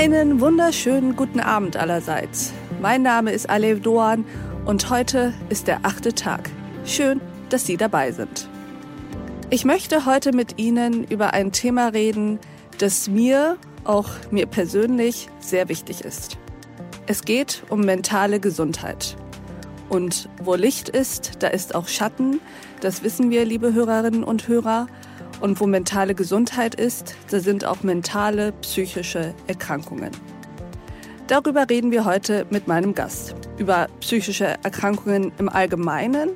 Einen 0.00 0.40
wunderschönen 0.40 1.14
guten 1.14 1.40
Abend 1.40 1.76
allerseits. 1.76 2.54
Mein 2.80 3.02
Name 3.02 3.32
ist 3.32 3.50
Alev 3.50 3.82
Doan 3.82 4.24
und 4.64 4.88
heute 4.88 5.34
ist 5.50 5.66
der 5.66 5.80
achte 5.82 6.14
Tag. 6.14 6.48
Schön, 6.86 7.20
dass 7.50 7.66
Sie 7.66 7.76
dabei 7.76 8.10
sind. 8.10 8.48
Ich 9.50 9.66
möchte 9.66 10.06
heute 10.06 10.32
mit 10.32 10.58
Ihnen 10.58 11.04
über 11.04 11.34
ein 11.34 11.52
Thema 11.52 11.88
reden, 11.88 12.38
das 12.78 13.08
mir, 13.08 13.58
auch 13.84 14.08
mir 14.30 14.46
persönlich, 14.46 15.28
sehr 15.38 15.68
wichtig 15.68 16.00
ist. 16.00 16.38
Es 17.06 17.20
geht 17.26 17.62
um 17.68 17.82
mentale 17.82 18.40
Gesundheit. 18.40 19.16
Und 19.90 20.30
wo 20.42 20.54
Licht 20.54 20.88
ist, 20.88 21.32
da 21.40 21.48
ist 21.48 21.74
auch 21.74 21.88
Schatten. 21.88 22.40
Das 22.80 23.02
wissen 23.02 23.28
wir, 23.28 23.44
liebe 23.44 23.74
Hörerinnen 23.74 24.24
und 24.24 24.48
Hörer. 24.48 24.86
Und 25.40 25.58
wo 25.58 25.66
mentale 25.66 26.14
Gesundheit 26.14 26.74
ist, 26.74 27.14
da 27.30 27.40
sind 27.40 27.64
auch 27.64 27.82
mentale 27.82 28.52
psychische 28.60 29.34
Erkrankungen. 29.46 30.10
Darüber 31.28 31.68
reden 31.70 31.90
wir 31.92 32.04
heute 32.04 32.44
mit 32.50 32.68
meinem 32.68 32.94
Gast. 32.94 33.34
Über 33.56 33.88
psychische 34.00 34.56
Erkrankungen 34.62 35.32
im 35.38 35.48
Allgemeinen 35.48 36.30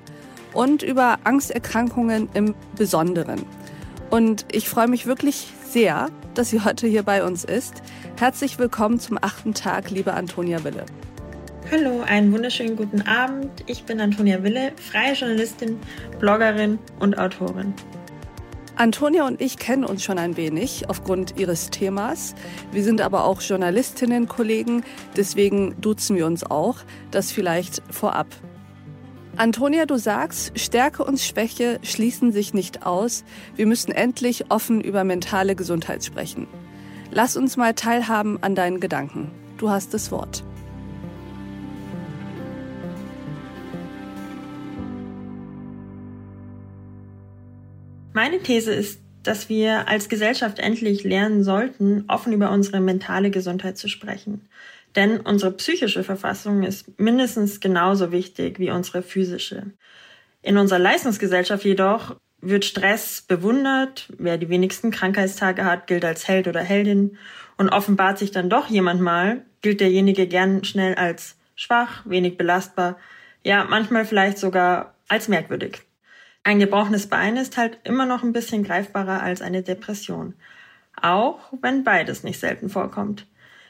und 0.55 0.83
über 0.83 1.19
Angsterkrankungen 1.25 2.31
im 2.33 2.55
Besonderen. 2.77 3.45
Und 4.09 4.47
ich 4.53 4.69
freue 4.69 4.89
mich 4.89 5.07
wirklich 5.07 5.49
sehr, 5.69 6.09
dass 6.35 6.51
sie 6.51 6.65
heute 6.65 6.87
hier 6.87 7.03
bei 7.03 7.25
uns 7.25 7.45
ist. 7.45 7.83
Herzlich 8.19 8.59
willkommen 8.59 9.01
zum 9.01 9.19
achten 9.21 9.53
Tag, 9.53 9.91
liebe 9.91 10.15
Antonia 10.15 10.65
Wille. 10.65 10.87
Hallo, 11.71 12.03
einen 12.07 12.33
wunderschönen 12.33 12.77
guten 12.77 13.03
Abend. 13.03 13.65
Ich 13.67 13.85
bin 13.85 14.01
Antonia 14.01 14.43
Wille, 14.43 14.73
freie 14.77 15.15
Journalistin, 15.15 15.79
Bloggerin 16.21 16.79
und 17.01 17.19
Autorin. 17.19 17.75
Antonia 18.77 19.25
und 19.27 19.41
ich 19.41 19.57
kennen 19.59 19.85
uns 19.85 20.03
schon 20.03 20.19
ein 20.19 20.37
wenig 20.37 20.89
aufgrund 20.89 21.39
ihres 21.39 21.71
Themas. 21.71 22.35
Wir 22.73 22.83
sind 22.83 23.01
aber 23.01 23.25
auch 23.25 23.41
Journalistinnen, 23.41 24.27
Kollegen, 24.27 24.83
deswegen 25.17 25.81
duzen 25.81 26.17
wir 26.17 26.27
uns 26.27 26.43
auch. 26.45 26.79
Das 27.13 27.31
vielleicht 27.31 27.83
vorab. 27.91 28.27
Antonia, 29.37 29.87
du 29.87 29.97
sagst, 29.97 30.59
Stärke 30.59 31.05
und 31.05 31.21
Schwäche 31.21 31.79
schließen 31.83 32.33
sich 32.33 32.55
nicht 32.55 32.85
aus. 32.85 33.25
Wir 33.55 33.67
müssen 33.67 33.93
endlich 33.93 34.51
offen 34.51 34.81
über 34.81 35.05
mentale 35.05 35.55
Gesundheit 35.55 36.05
sprechen. 36.05 36.49
Lass 37.11 37.37
uns 37.37 37.57
mal 37.57 37.75
teilhaben 37.75 38.43
an 38.43 38.55
deinen 38.55 38.81
Gedanken. 38.81 39.31
Du 39.57 39.71
hast 39.71 39.95
das 39.95 40.11
Wort. 40.11 40.45
Meine 48.15 48.39
These 48.39 48.73
ist, 48.73 49.01
dass 49.25 49.49
wir 49.49 49.89
als 49.89 50.09
Gesellschaft 50.09 50.61
endlich 50.61 51.03
lernen 51.03 51.43
sollten, 51.43 52.05
offen 52.07 52.33
über 52.33 52.53
unsere 52.53 52.79
mentale 52.79 53.33
Gesundheit 53.33 53.77
zu 53.77 53.89
sprechen. 53.89 54.49
Denn 54.95 55.19
unsere 55.19 55.51
psychische 55.51 56.05
Verfassung 56.05 56.63
ist 56.63 57.01
mindestens 57.01 57.59
genauso 57.59 58.13
wichtig 58.13 58.61
wie 58.61 58.71
unsere 58.71 59.03
physische. 59.03 59.73
In 60.43 60.59
unserer 60.59 60.79
Leistungsgesellschaft 60.79 61.65
jedoch 61.65 62.15
wird 62.41 62.65
Stress 62.65 63.21
bewundert. 63.27 64.09
Wer 64.17 64.39
die 64.39 64.49
wenigsten 64.49 64.93
Krankheitstage 64.93 65.65
hat, 65.65 65.89
gilt 65.89 66.05
als 66.05 66.29
Held 66.29 66.47
oder 66.47 66.61
Heldin. 66.61 67.19
Und 67.57 67.71
offenbart 67.71 68.19
sich 68.19 68.31
dann 68.31 68.49
doch 68.49 68.69
jemand 68.69 69.01
mal, 69.01 69.45
gilt 69.61 69.81
derjenige 69.81 70.29
gern 70.29 70.63
schnell 70.63 70.95
als 70.95 71.37
schwach, 71.57 72.03
wenig 72.05 72.37
belastbar, 72.37 72.97
ja, 73.43 73.65
manchmal 73.65 74.05
vielleicht 74.05 74.39
sogar 74.39 74.95
als 75.09 75.27
merkwürdig. 75.27 75.83
Ein 76.47 76.59
gebrochenes 76.59 77.07
Bein 77.07 77.39
ist 77.39 77.57
halt 77.57 77.79
immer 77.85 78.05
noch 78.05 78.23
ein 78.23 78.35
bisschen 78.35 78.65
greifbarer 78.65 79.23
als 79.23 79.41
eine 79.41 79.63
Depression. 79.63 80.35
Auch 81.01 81.39
wenn 81.63 81.85
beides 81.85 82.23
nicht 82.23 82.39
selten 82.39 82.69
vorkommt. 82.69 83.27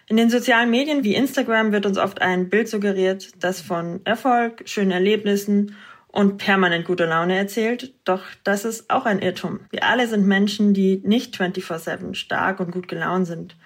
In 0.09 0.17
den 0.17 0.29
sozialen 0.29 0.71
Medien 0.71 1.05
wie 1.05 1.15
Instagram 1.15 1.71
wird 1.71 1.87
uns 1.87 1.99
oft 1.99 2.21
ein 2.21 2.51
Bild 2.51 2.69
suggeriert, 2.69 3.31
das 3.39 3.61
von 3.61 4.01
Erfolg, 4.05 4.65
schönen 4.67 4.91
Erlebnissen 4.91 5.77
und 6.09 6.39
permanent 6.39 6.85
guter 6.85 7.07
Laune 7.07 7.37
erzählt. 7.37 7.95
Doch 8.05 8.23
das 8.43 8.65
ist 8.65 8.91
auch 8.91 9.07
ein 9.07 9.21
Irrtum. 9.21 9.61
Wir 9.71 9.85
alle 9.85 10.09
sind 10.09 10.27
Menschen, 10.27 10.75
die 10.75 11.01
nicht 11.05 11.37
24-7 11.37 12.15
stark 12.15 12.59
und 12.59 12.73
gut 12.73 12.89
gelaunt 12.89 13.29
sind. 13.29 13.57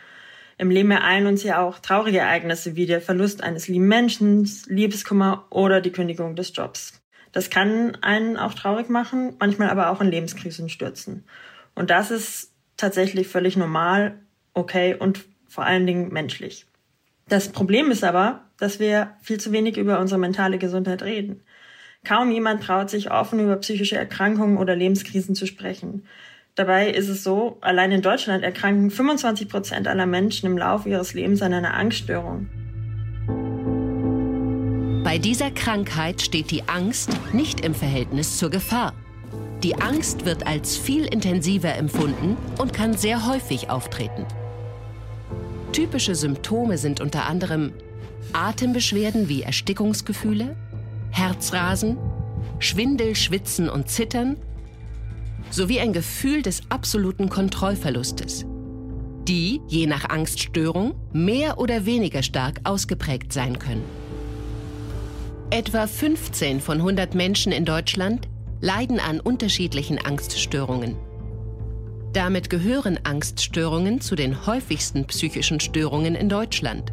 Im 0.59 0.71
Leben 0.71 0.91
ereilen 0.91 1.27
uns 1.27 1.43
ja 1.45 1.63
auch 1.63 1.79
traurige 1.79 2.19
Ereignisse 2.19 2.77
wie 2.77 2.85
der 2.85 3.01
Verlust 3.01 3.43
eines 3.43 3.69
lieben 3.69 3.89
Menschen, 3.89 4.47
Liebeskummer 4.67 5.47
oder 5.49 5.81
die 5.81 5.93
Kündigung 5.93 6.37
des 6.37 6.55
Jobs. 6.55 7.01
Das 7.39 7.51
kann 7.51 7.97
einen 8.01 8.37
auch 8.37 8.53
traurig 8.53 8.89
machen, 8.89 9.37
manchmal 9.39 9.71
aber 9.71 9.91
auch 9.91 10.01
in 10.01 10.11
Lebenskrisen 10.11 10.69
stürzen. 10.69 11.23
Und 11.77 11.89
das 11.89 12.11
ist 12.11 12.51
tatsächlich 12.77 13.29
völlig 13.29 13.57
normal, 13.57 14.19
okay 14.55 14.97
und 14.99 15.25
vor 15.47 15.65
allen 15.65 15.87
Dingen 15.87 16.13
menschlich. 16.13 16.67
Das 17.29 17.51
Problem 17.51 17.93
ist 17.93 18.03
aber, 18.03 18.43
dass 18.57 18.81
wir 18.81 19.13
viel 19.23 19.39
zu 19.39 19.53
wenig 19.53 19.77
über 19.77 20.01
unsere 20.01 20.19
mentale 20.19 20.59
Gesundheit 20.59 21.05
reden. 21.05 21.45
Kaum 22.05 22.33
jemand 22.33 22.65
traut 22.65 22.91
sich 22.91 23.13
offen 23.13 23.39
über 23.39 23.55
psychische 23.59 23.97
Erkrankungen 23.97 24.59
oder 24.59 24.75
Lebenskrisen 24.75 25.37
zu 25.37 25.47
sprechen. 25.47 26.09
Dabei 26.57 26.91
ist 26.91 27.09
es 27.09 27.23
so, 27.23 27.59
allein 27.61 27.93
in 27.93 28.03
Deutschland 28.03 28.43
erkranken 28.43 28.91
25 28.91 29.49
Prozent 29.49 29.87
aller 29.87 30.07
Menschen 30.07 30.47
im 30.47 30.59
Laufe 30.59 30.89
ihres 30.89 31.15
Lebens 31.15 31.41
an 31.43 31.55
einer 31.55 31.75
Angststörung. 31.75 32.49
Bei 35.09 35.17
dieser 35.17 35.51
Krankheit 35.51 36.21
steht 36.21 36.51
die 36.51 36.69
Angst 36.69 37.09
nicht 37.33 37.63
im 37.63 37.75
Verhältnis 37.75 38.37
zur 38.37 38.51
Gefahr. 38.51 38.93
Die 39.63 39.75
Angst 39.81 40.27
wird 40.27 40.47
als 40.47 40.77
viel 40.77 41.07
intensiver 41.07 41.75
empfunden 41.75 42.37
und 42.59 42.75
kann 42.75 42.95
sehr 42.95 43.27
häufig 43.27 43.71
auftreten. 43.71 44.27
Typische 45.73 46.15
Symptome 46.15 46.77
sind 46.77 47.01
unter 47.01 47.25
anderem 47.25 47.73
Atembeschwerden 48.35 49.31
wie 49.31 49.41
Erstickungsgefühle, 49.41 50.55
Herzrasen, 51.11 51.97
Schwindel, 52.59 53.17
Schwitzen 53.17 53.71
und 53.71 53.89
Zittern 53.89 54.37
sowie 55.49 55.81
ein 55.81 55.95
Gefühl 55.95 56.43
des 56.43 56.61
absoluten 56.69 57.31
Kontrollverlustes, 57.31 58.45
die, 59.27 59.63
je 59.69 59.87
nach 59.87 60.11
Angststörung, 60.11 60.97
mehr 61.15 61.59
oder 61.59 61.87
weniger 61.87 62.23
stark 62.23 62.61
ausgeprägt 62.65 63.33
sein 63.33 63.59
können. 63.59 64.08
Etwa 65.51 65.87
15 65.87 66.61
von 66.61 66.77
100 66.77 67.15
Menschen 67.15 67.53
in 67.53 67.65
Deutschland 67.65 68.29
leiden 68.61 69.01
an 69.01 69.19
unterschiedlichen 69.19 69.99
Angststörungen. 69.99 70.95
Damit 72.13 72.51
gehören 72.51 73.01
Angststörungen 73.05 74.03
zu 74.03 74.15
den 74.15 74.45
häufigsten 74.45 75.07
psychischen 75.07 75.59
Störungen 75.59 76.15
in 76.17 76.29
Deutschland. 76.29 76.93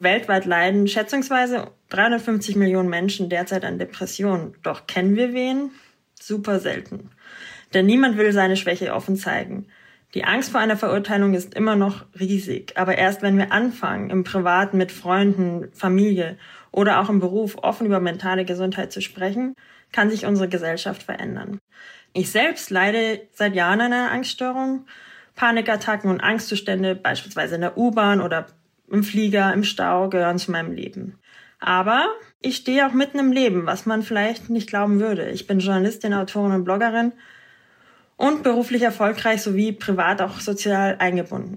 Weltweit 0.00 0.46
leiden 0.46 0.88
schätzungsweise 0.88 1.70
350 1.90 2.56
Millionen 2.56 2.88
Menschen 2.88 3.28
derzeit 3.28 3.64
an 3.64 3.78
Depressionen. 3.78 4.56
Doch 4.64 4.88
kennen 4.88 5.14
wir 5.14 5.32
wen? 5.32 5.70
Super 6.20 6.58
selten. 6.58 7.10
Denn 7.72 7.86
niemand 7.86 8.18
will 8.18 8.32
seine 8.32 8.56
Schwäche 8.56 8.92
offen 8.92 9.16
zeigen. 9.16 9.68
Die 10.14 10.24
Angst 10.24 10.50
vor 10.50 10.60
einer 10.60 10.76
Verurteilung 10.76 11.32
ist 11.32 11.54
immer 11.54 11.74
noch 11.74 12.04
riesig, 12.18 12.76
aber 12.76 12.98
erst 12.98 13.22
wenn 13.22 13.38
wir 13.38 13.50
anfangen, 13.50 14.10
im 14.10 14.24
Privaten 14.24 14.76
mit 14.76 14.92
Freunden, 14.92 15.70
Familie 15.72 16.36
oder 16.70 17.00
auch 17.00 17.08
im 17.08 17.18
Beruf 17.18 17.56
offen 17.62 17.86
über 17.86 17.98
mentale 17.98 18.44
Gesundheit 18.44 18.92
zu 18.92 19.00
sprechen, 19.00 19.54
kann 19.90 20.10
sich 20.10 20.26
unsere 20.26 20.48
Gesellschaft 20.48 21.02
verändern. 21.02 21.58
Ich 22.12 22.30
selbst 22.30 22.70
leide 22.70 23.22
seit 23.32 23.54
Jahren 23.54 23.80
an 23.80 23.92
einer 23.92 24.10
Angststörung. 24.10 24.86
Panikattacken 25.34 26.10
und 26.10 26.20
Angstzustände, 26.20 26.94
beispielsweise 26.94 27.54
in 27.54 27.62
der 27.62 27.78
U-Bahn 27.78 28.20
oder 28.20 28.48
im 28.90 29.02
Flieger, 29.02 29.52
im 29.54 29.64
Stau, 29.64 30.10
gehören 30.10 30.38
zu 30.38 30.50
meinem 30.50 30.72
Leben. 30.72 31.18
Aber 31.58 32.06
ich 32.42 32.56
stehe 32.56 32.86
auch 32.86 32.92
mitten 32.92 33.18
im 33.18 33.32
Leben, 33.32 33.64
was 33.64 33.86
man 33.86 34.02
vielleicht 34.02 34.50
nicht 34.50 34.68
glauben 34.68 35.00
würde. 35.00 35.30
Ich 35.30 35.46
bin 35.46 35.60
Journalistin, 35.60 36.12
Autorin 36.12 36.52
und 36.52 36.64
Bloggerin 36.64 37.12
und 38.22 38.44
beruflich 38.44 38.82
erfolgreich 38.82 39.42
sowie 39.42 39.72
privat 39.72 40.22
auch 40.22 40.38
sozial 40.38 40.94
eingebunden. 41.00 41.56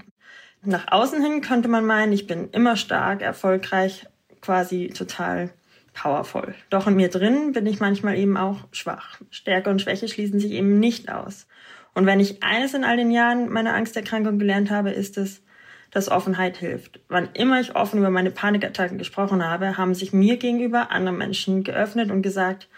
Nach 0.64 0.92
außen 0.92 1.22
hin 1.22 1.42
könnte 1.42 1.68
man 1.68 1.86
meinen, 1.86 2.12
ich 2.12 2.26
bin 2.26 2.50
immer 2.50 2.76
stark, 2.76 3.22
erfolgreich, 3.22 4.08
quasi 4.42 4.88
total 4.88 5.52
powerful. 5.94 6.56
Doch 6.72 6.88
in 6.88 6.96
mir 6.96 7.10
drin 7.10 7.52
bin 7.52 7.68
ich 7.68 7.80
manchmal 7.80 8.18
eben 8.18 8.36
auch 8.36 8.62
schwach. 8.72 9.22
Stärke 9.30 9.70
und 9.70 9.80
Schwäche 9.80 10.08
schließen 10.08 10.40
sich 10.40 10.54
eben 10.54 10.80
nicht 10.80 11.12
aus. 11.12 11.46
Und 11.94 12.08
wenn 12.08 12.20
ich 12.20 12.42
eines 12.42 12.74
in 12.74 12.84
all 12.84 12.98
den 12.98 13.12
Jahren 13.12 13.48
meiner 13.50 13.76
Angsterkrankung 13.76 14.40
gelernt 14.40 14.72
habe, 14.72 14.90
ist 14.90 15.20
es, 15.20 15.44
dass 15.92 16.10
Offenheit 16.10 16.58
hilft. 16.58 17.00
Wann 17.10 17.30
immer 17.36 17.60
ich 17.62 17.76
offen 17.76 18.00
über 18.00 18.10
meine 18.10 18.32
Panikattacken 18.32 18.98
gesprochen 18.98 19.46
habe, 19.46 19.78
haben 19.78 19.94
sich 19.94 20.14
mir 20.14 20.38
gegenüber 20.38 20.90
andere 20.90 21.14
Menschen 21.14 21.64
geöffnet 21.64 22.10
und 22.10 22.24
gesagt, 22.24 22.70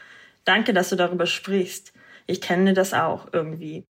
danke, 0.43 0.73
dass 0.73 0.89
du 0.89 0.97
darüber 0.97 1.25
sprichst 1.25 1.93
ich 2.27 2.41
kenne 2.41 2.73
das 2.73 2.93
auch 2.93 3.27
irgendwie. 3.31 3.85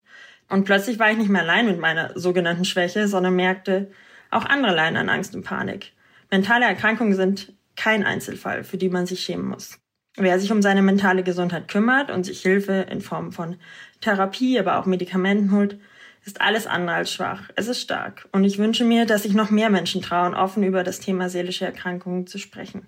Und 0.49 0.63
plötzlich 0.63 0.99
war 0.99 1.11
ich 1.11 1.17
nicht 1.17 1.29
mehr 1.29 1.41
allein 1.41 1.65
mit 1.65 1.79
meiner 1.79 2.17
sogenannten 2.17 2.65
Schwäche, 2.65 3.07
sondern 3.07 3.35
merkte, 3.35 3.91
auch 4.31 4.45
andere 4.45 4.75
leiden 4.75 4.97
an 4.97 5.09
Angst 5.09 5.35
und 5.35 5.43
Panik. 5.43 5.93
Mentale 6.31 6.65
Erkrankungen 6.65 7.15
sind 7.15 7.53
kein 7.75 8.05
Einzelfall, 8.05 8.63
für 8.63 8.77
die 8.77 8.89
man 8.89 9.05
sich 9.05 9.21
schämen 9.21 9.47
muss. 9.47 9.79
Wer 10.15 10.39
sich 10.39 10.51
um 10.51 10.61
seine 10.61 10.81
mentale 10.81 11.23
Gesundheit 11.23 11.67
kümmert 11.67 12.09
und 12.09 12.25
sich 12.25 12.41
Hilfe 12.41 12.87
in 12.89 13.01
Form 13.01 13.31
von 13.31 13.57
Therapie, 14.01 14.59
aber 14.59 14.79
auch 14.79 14.85
Medikamenten 14.85 15.51
holt, 15.51 15.79
ist 16.25 16.41
alles 16.41 16.67
andere 16.67 16.97
als 16.97 17.13
schwach. 17.13 17.49
Es 17.55 17.67
ist 17.67 17.81
stark. 17.81 18.27
Und 18.31 18.43
ich 18.43 18.57
wünsche 18.57 18.83
mir, 18.83 19.05
dass 19.05 19.23
sich 19.23 19.33
noch 19.33 19.51
mehr 19.51 19.69
Menschen 19.69 20.01
trauen, 20.01 20.33
offen 20.33 20.63
über 20.63 20.83
das 20.83 20.99
Thema 20.99 21.29
seelische 21.29 21.65
Erkrankungen 21.65 22.27
zu 22.27 22.37
sprechen. 22.39 22.87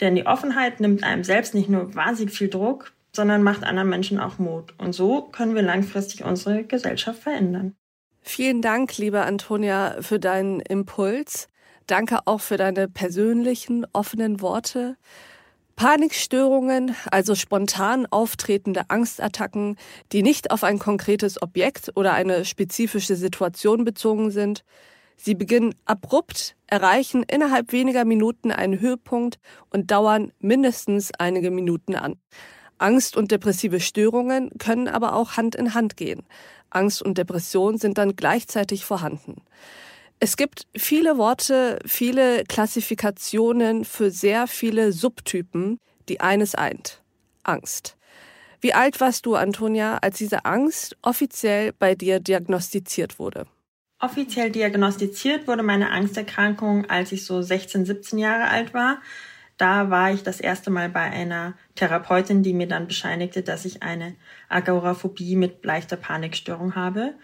Denn 0.00 0.14
die 0.14 0.26
Offenheit 0.26 0.80
nimmt 0.80 1.04
einem 1.04 1.24
selbst 1.24 1.54
nicht 1.54 1.70
nur 1.70 1.94
wahnsinnig 1.94 2.34
viel 2.34 2.48
Druck, 2.48 2.92
sondern 3.16 3.42
macht 3.42 3.64
anderen 3.64 3.88
Menschen 3.88 4.20
auch 4.20 4.38
Mut. 4.38 4.74
Und 4.78 4.92
so 4.92 5.22
können 5.22 5.54
wir 5.54 5.62
langfristig 5.62 6.24
unsere 6.24 6.64
Gesellschaft 6.64 7.22
verändern. 7.22 7.74
Vielen 8.22 8.62
Dank, 8.62 8.96
liebe 8.98 9.22
Antonia, 9.22 9.96
für 10.00 10.18
deinen 10.18 10.60
Impuls. 10.60 11.48
Danke 11.86 12.20
auch 12.26 12.40
für 12.40 12.56
deine 12.56 12.88
persönlichen, 12.88 13.86
offenen 13.92 14.40
Worte. 14.40 14.96
Panikstörungen, 15.76 16.96
also 17.10 17.34
spontan 17.34 18.06
auftretende 18.06 18.88
Angstattacken, 18.88 19.76
die 20.10 20.22
nicht 20.22 20.50
auf 20.50 20.64
ein 20.64 20.78
konkretes 20.78 21.40
Objekt 21.42 21.92
oder 21.94 22.14
eine 22.14 22.44
spezifische 22.44 23.14
Situation 23.14 23.84
bezogen 23.84 24.30
sind. 24.30 24.64
Sie 25.16 25.34
beginnen 25.34 25.74
abrupt, 25.84 26.56
erreichen 26.66 27.22
innerhalb 27.22 27.72
weniger 27.72 28.04
Minuten 28.04 28.52
einen 28.52 28.80
Höhepunkt 28.80 29.38
und 29.70 29.90
dauern 29.90 30.32
mindestens 30.40 31.12
einige 31.18 31.50
Minuten 31.50 31.94
an. 31.94 32.16
Angst 32.78 33.16
und 33.16 33.30
depressive 33.30 33.80
Störungen 33.80 34.50
können 34.58 34.88
aber 34.88 35.14
auch 35.14 35.36
Hand 35.36 35.54
in 35.54 35.74
Hand 35.74 35.96
gehen. 35.96 36.22
Angst 36.70 37.02
und 37.02 37.18
Depression 37.18 37.78
sind 37.78 37.98
dann 37.98 38.16
gleichzeitig 38.16 38.84
vorhanden. 38.84 39.42
Es 40.18 40.36
gibt 40.36 40.66
viele 40.74 41.18
Worte, 41.18 41.78
viele 41.84 42.44
Klassifikationen 42.44 43.84
für 43.84 44.10
sehr 44.10 44.46
viele 44.46 44.92
Subtypen, 44.92 45.78
die 46.08 46.20
eines 46.20 46.54
eint. 46.54 47.02
Angst. 47.42 47.96
Wie 48.60 48.72
alt 48.72 49.00
warst 49.00 49.26
du, 49.26 49.34
Antonia, 49.34 49.98
als 49.98 50.18
diese 50.18 50.44
Angst 50.44 50.96
offiziell 51.02 51.72
bei 51.72 51.94
dir 51.94 52.20
diagnostiziert 52.20 53.18
wurde? 53.18 53.46
Offiziell 53.98 54.50
diagnostiziert 54.50 55.46
wurde 55.46 55.62
meine 55.62 55.90
Angsterkrankung, 55.90 56.88
als 56.90 57.12
ich 57.12 57.24
so 57.24 57.42
16, 57.42 57.84
17 57.86 58.18
Jahre 58.18 58.48
alt 58.48 58.74
war. 58.74 59.00
Da 59.56 59.90
war 59.90 60.12
ich 60.12 60.22
das 60.22 60.40
erste 60.40 60.70
Mal 60.70 60.88
bei 60.90 61.00
einer 61.00 61.54
Therapeutin, 61.74 62.42
die 62.42 62.52
mir 62.52 62.68
dann 62.68 62.86
bescheinigte, 62.86 63.42
dass 63.42 63.64
ich 63.64 63.82
eine 63.82 64.14
Agoraphobie 64.48 65.36
mit 65.36 65.64
leichter 65.64 65.96
Panikstörung 65.96 66.74
habe. 66.74 67.14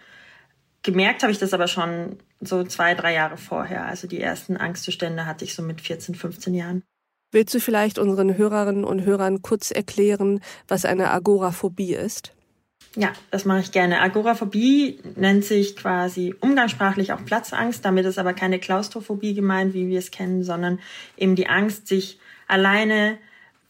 Gemerkt 0.81 1.21
habe 1.21 1.31
ich 1.31 1.39
das 1.39 1.53
aber 1.53 1.67
schon 1.67 2.17
so 2.41 2.63
zwei, 2.63 2.95
drei 2.95 3.13
Jahre 3.13 3.37
vorher. 3.37 3.85
Also 3.85 4.07
die 4.07 4.19
ersten 4.19 4.57
Angstzustände 4.57 5.25
hatte 5.25 5.45
ich 5.45 5.53
so 5.53 5.61
mit 5.61 5.79
14, 5.79 6.15
15 6.15 6.53
Jahren. 6.55 6.83
Willst 7.31 7.53
du 7.53 7.59
vielleicht 7.59 7.97
unseren 7.99 8.37
Hörerinnen 8.37 8.83
und 8.83 9.05
Hörern 9.05 9.41
kurz 9.41 9.71
erklären, 9.71 10.41
was 10.67 10.85
eine 10.85 11.11
Agoraphobie 11.11 11.93
ist? 11.93 12.33
Ja, 12.95 13.11
das 13.31 13.45
mache 13.45 13.61
ich 13.61 13.71
gerne. 13.71 14.01
Agoraphobie 14.01 14.99
nennt 15.15 15.45
sich 15.45 15.75
quasi 15.75 16.35
umgangssprachlich 16.39 17.11
auch 17.11 17.25
Platzangst. 17.25 17.83
Damit 17.83 18.05
ist 18.05 18.19
aber 18.19 18.33
keine 18.33 18.59
Klaustrophobie 18.59 19.33
gemeint, 19.33 19.73
wie 19.73 19.87
wir 19.87 19.97
es 19.97 20.11
kennen, 20.11 20.43
sondern 20.43 20.79
eben 21.17 21.35
die 21.35 21.47
Angst, 21.47 21.87
sich 21.87 22.19
alleine 22.47 23.17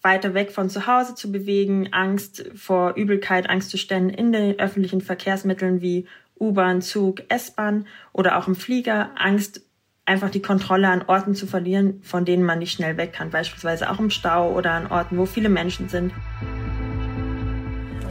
weiter 0.02 0.34
weg 0.34 0.52
von 0.52 0.70
zu 0.70 0.88
Hause 0.88 1.16
zu 1.16 1.32
bewegen, 1.32 1.94
Angst 1.94 2.52
vor 2.56 2.96
Übelkeit, 2.96 3.50
Angstzuständen 3.50 4.10
in 4.10 4.34
den 4.34 4.60
öffentlichen 4.60 5.00
Verkehrsmitteln 5.00 5.82
wie 5.82 6.06
U-Bahn, 6.38 6.82
Zug, 6.82 7.24
S-Bahn 7.30 7.88
oder 8.12 8.38
auch 8.38 8.50
im 8.50 8.56
Flieger, 8.56 9.12
Angst, 9.16 9.62
einfach 10.06 10.30
die 10.30 10.42
Kontrolle 10.42 10.90
an 10.90 11.06
Orten 11.08 11.34
zu 11.34 11.48
verlieren, 11.48 12.02
von 12.04 12.26
denen 12.26 12.44
man 12.44 12.60
nicht 12.60 12.74
schnell 12.74 12.98
weg 12.98 13.14
kann, 13.14 13.30
beispielsweise 13.30 13.90
auch 13.90 14.00
im 14.00 14.10
Stau 14.10 14.52
oder 14.52 14.72
an 14.72 14.88
Orten, 14.88 15.18
wo 15.18 15.26
viele 15.26 15.48
Menschen 15.48 15.88
sind. 15.88 16.12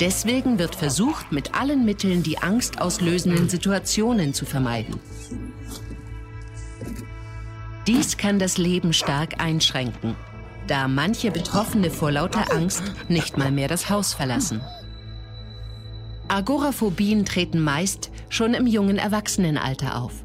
Deswegen 0.03 0.59
wird 0.59 0.75
versucht, 0.75 1.31
mit 1.31 1.55
allen 1.55 1.85
Mitteln 1.85 2.25
die 2.25 2.39
angstauslösenden 2.39 3.49
Situationen 3.49 4.35
zu 4.35 4.45
vermeiden. 4.45 4.99
Dies 7.87 8.17
kann 8.17 8.41
das 8.41 8.59
Leben 8.59 8.93
stark 8.95 9.41
einschränken, 9.41 10.17
da 10.67 10.89
manche 10.89 11.31
Betroffene 11.31 11.89
vor 11.89 12.11
lauter 12.11 12.53
Angst 12.53 12.83
nicht 13.09 13.39
mal 13.39 13.53
mehr 13.53 13.69
das 13.69 13.91
Haus 13.91 14.13
verlassen. 14.13 14.61
Agoraphobien 16.27 17.25
treten 17.25 17.61
meist 17.61 18.11
schon 18.29 18.55
im 18.55 18.67
jungen 18.67 18.99
Erwachsenenalter 18.99 20.03
auf. 20.03 20.25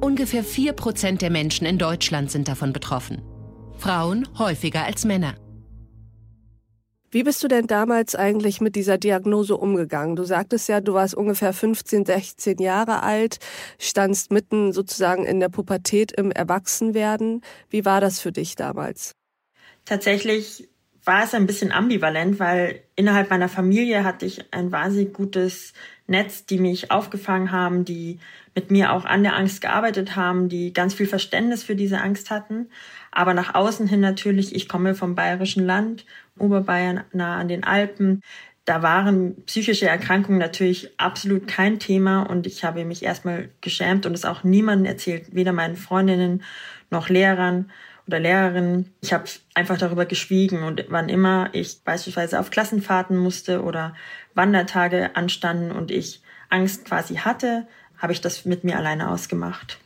Ungefähr 0.00 0.44
4% 0.44 1.18
der 1.18 1.30
Menschen 1.30 1.66
in 1.66 1.78
Deutschland 1.78 2.30
sind 2.30 2.46
davon 2.46 2.72
betroffen. 2.72 3.22
Frauen 3.76 4.28
häufiger 4.38 4.84
als 4.84 5.04
Männer. 5.04 5.34
Wie 7.14 7.24
bist 7.24 7.44
du 7.44 7.48
denn 7.48 7.66
damals 7.66 8.14
eigentlich 8.14 8.62
mit 8.62 8.74
dieser 8.74 8.96
Diagnose 8.96 9.58
umgegangen? 9.58 10.16
Du 10.16 10.24
sagtest 10.24 10.66
ja, 10.70 10.80
du 10.80 10.94
warst 10.94 11.14
ungefähr 11.14 11.52
15, 11.52 12.06
16 12.06 12.56
Jahre 12.56 13.02
alt, 13.02 13.38
standst 13.78 14.32
mitten 14.32 14.72
sozusagen 14.72 15.26
in 15.26 15.38
der 15.38 15.50
Pubertät 15.50 16.10
im 16.12 16.30
Erwachsenwerden. 16.30 17.42
Wie 17.68 17.84
war 17.84 18.00
das 18.00 18.18
für 18.18 18.32
dich 18.32 18.56
damals? 18.56 19.12
Tatsächlich 19.84 20.70
war 21.04 21.24
es 21.24 21.34
ein 21.34 21.46
bisschen 21.46 21.70
ambivalent, 21.70 22.40
weil 22.40 22.82
innerhalb 22.96 23.28
meiner 23.28 23.50
Familie 23.50 24.04
hatte 24.04 24.24
ich 24.24 24.50
ein 24.54 24.72
wahnsinnig 24.72 25.12
gutes 25.12 25.74
Netz, 26.06 26.46
die 26.46 26.58
mich 26.58 26.90
aufgefangen 26.90 27.52
haben, 27.52 27.84
die 27.84 28.20
mit 28.54 28.70
mir 28.70 28.92
auch 28.92 29.04
an 29.04 29.22
der 29.22 29.36
Angst 29.36 29.60
gearbeitet 29.60 30.16
haben, 30.16 30.48
die 30.48 30.72
ganz 30.72 30.94
viel 30.94 31.06
Verständnis 31.06 31.62
für 31.62 31.76
diese 31.76 32.00
Angst 32.00 32.30
hatten. 32.30 32.70
Aber 33.12 33.34
nach 33.34 33.54
außen 33.54 33.86
hin 33.86 34.00
natürlich, 34.00 34.54
ich 34.54 34.68
komme 34.68 34.94
vom 34.94 35.14
bayerischen 35.14 35.64
Land, 35.64 36.04
Oberbayern 36.38 37.04
nah 37.12 37.36
an 37.36 37.46
den 37.46 37.62
Alpen. 37.62 38.22
Da 38.64 38.82
waren 38.82 39.36
psychische 39.44 39.86
Erkrankungen 39.86 40.38
natürlich 40.38 40.98
absolut 40.98 41.46
kein 41.46 41.78
Thema 41.78 42.22
und 42.22 42.46
ich 42.46 42.64
habe 42.64 42.84
mich 42.84 43.02
erstmal 43.02 43.50
geschämt 43.60 44.06
und 44.06 44.14
es 44.14 44.24
auch 44.24 44.44
niemandem 44.44 44.86
erzählt, 44.86 45.34
weder 45.34 45.52
meinen 45.52 45.76
Freundinnen 45.76 46.42
noch 46.90 47.08
Lehrern 47.08 47.70
oder 48.06 48.18
Lehrerin. 48.18 48.90
Ich 49.02 49.12
habe 49.12 49.24
einfach 49.54 49.78
darüber 49.78 50.06
geschwiegen 50.06 50.62
und 50.62 50.86
wann 50.88 51.08
immer 51.08 51.50
ich 51.52 51.82
beispielsweise 51.84 52.40
auf 52.40 52.50
Klassenfahrten 52.50 53.16
musste 53.16 53.62
oder 53.62 53.94
Wandertage 54.34 55.16
anstanden 55.16 55.70
und 55.70 55.90
ich 55.90 56.22
Angst 56.48 56.86
quasi 56.86 57.16
hatte, 57.16 57.66
habe 57.98 58.12
ich 58.12 58.20
das 58.20 58.44
mit 58.44 58.64
mir 58.64 58.76
alleine 58.76 59.10
ausgemacht. 59.10 59.81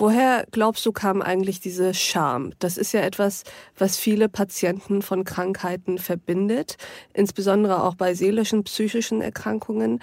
Woher 0.00 0.46
glaubst 0.50 0.86
du, 0.86 0.92
kam 0.92 1.20
eigentlich 1.20 1.60
diese 1.60 1.92
Scham? 1.92 2.54
Das 2.58 2.78
ist 2.78 2.92
ja 2.92 3.02
etwas, 3.02 3.44
was 3.76 3.98
viele 3.98 4.30
Patienten 4.30 5.02
von 5.02 5.24
Krankheiten 5.24 5.98
verbindet, 5.98 6.78
insbesondere 7.12 7.82
auch 7.82 7.96
bei 7.96 8.14
seelischen, 8.14 8.64
psychischen 8.64 9.20
Erkrankungen. 9.20 10.00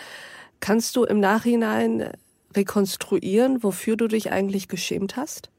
Kannst 0.60 0.96
du 0.98 1.04
im 1.04 1.20
Nachhinein 1.20 2.12
rekonstruieren, 2.56 3.64
wofür 3.64 3.98
du 3.98 4.08
dich 4.08 4.32
eigentlich 4.32 4.68
geschämt 4.68 5.18
hast? 5.18 5.50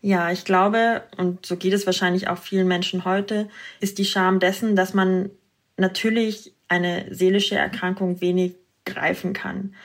Ja, 0.00 0.32
ich 0.32 0.44
glaube, 0.44 1.04
und 1.16 1.46
so 1.46 1.56
geht 1.56 1.74
es 1.74 1.86
wahrscheinlich 1.86 2.26
auch 2.26 2.38
vielen 2.38 2.66
Menschen 2.66 3.04
heute, 3.04 3.48
ist 3.78 3.98
die 3.98 4.04
Scham 4.04 4.40
dessen, 4.40 4.74
dass 4.74 4.94
man 4.94 5.30
natürlich 5.76 6.54
eine 6.66 7.06
seelische 7.14 7.54
Erkrankung 7.54 8.20
wenig 8.20 8.56
greifen 8.84 9.32
kann. 9.32 9.76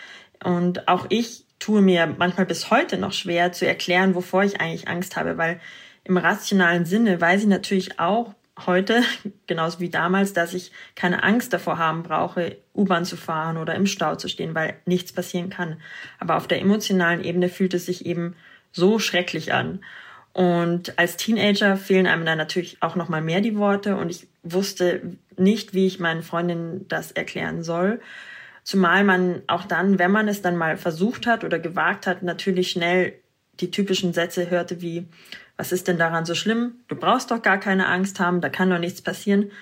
Und 0.43 0.87
auch 0.87 1.05
ich 1.09 1.46
tue 1.67 1.81
mir 1.81 2.15
manchmal 2.17 2.45
bis 2.45 2.71
heute 2.71 2.97
noch 2.97 3.11
schwer 3.11 3.51
zu 3.51 3.67
erklären, 3.67 4.15
wovor 4.15 4.41
ich 4.41 4.61
eigentlich 4.61 4.87
Angst 4.87 5.17
habe, 5.17 5.37
weil 5.37 5.59
im 6.05 6.15
rationalen 6.15 6.85
Sinne 6.85 7.19
weiß 7.19 7.41
ich 7.41 7.47
natürlich 7.49 7.99
auch 7.99 8.33
heute, 8.65 9.03
genauso 9.47 9.81
wie 9.81 9.89
damals, 9.89 10.31
dass 10.31 10.53
ich 10.53 10.71
keine 10.95 11.23
Angst 11.23 11.51
davor 11.51 11.77
haben 11.77 12.03
brauche, 12.03 12.55
U-Bahn 12.73 13.03
zu 13.03 13.17
fahren 13.17 13.57
oder 13.57 13.75
im 13.75 13.85
Stau 13.85 14.15
zu 14.15 14.29
stehen, 14.29 14.55
weil 14.55 14.75
nichts 14.85 15.11
passieren 15.11 15.49
kann. 15.49 15.75
Aber 16.19 16.37
auf 16.37 16.47
der 16.47 16.61
emotionalen 16.61 17.21
Ebene 17.21 17.49
fühlt 17.49 17.73
es 17.73 17.85
sich 17.85 18.05
eben 18.05 18.37
so 18.71 18.97
schrecklich 18.97 19.51
an. 19.51 19.83
Und 20.31 20.97
als 20.97 21.17
Teenager 21.17 21.75
fehlen 21.75 22.07
einem 22.07 22.23
dann 22.23 22.37
natürlich 22.37 22.77
auch 22.79 22.95
noch 22.95 23.09
mal 23.09 23.21
mehr 23.21 23.41
die 23.41 23.57
Worte 23.57 23.97
und 23.97 24.09
ich 24.09 24.29
wusste 24.41 25.17
nicht, 25.35 25.73
wie 25.73 25.85
ich 25.85 25.99
meinen 25.99 26.23
Freundinnen 26.23 26.87
das 26.87 27.11
erklären 27.11 27.61
soll. 27.61 27.99
Zumal 28.67 29.05
man 29.05 29.43
auch 29.47 29.63
dann, 29.63 29.97
wenn 29.97 30.11
man 30.11 30.27
es 30.27 30.41
dann 30.41 30.57
mal 30.57 30.75
versucht 30.75 31.25
hat 31.25 31.45
oder 31.45 31.57
gewagt 31.57 32.05
hat, 32.05 32.21
natürlich 32.21 32.69
schnell 32.69 33.13
die 33.61 33.71
typischen 33.71 34.11
Sätze 34.11 34.49
hörte 34.49 34.81
wie, 34.81 35.07
was 35.55 35.71
ist 35.71 35.87
denn 35.87 35.97
daran 35.97 36.25
so 36.25 36.35
schlimm? 36.35 36.73
Du 36.89 36.97
brauchst 36.97 37.31
doch 37.31 37.41
gar 37.41 37.61
keine 37.61 37.87
Angst 37.87 38.19
haben, 38.19 38.41
da 38.41 38.49
kann 38.49 38.69
doch 38.69 38.77
nichts 38.77 39.01
passieren. 39.01 39.53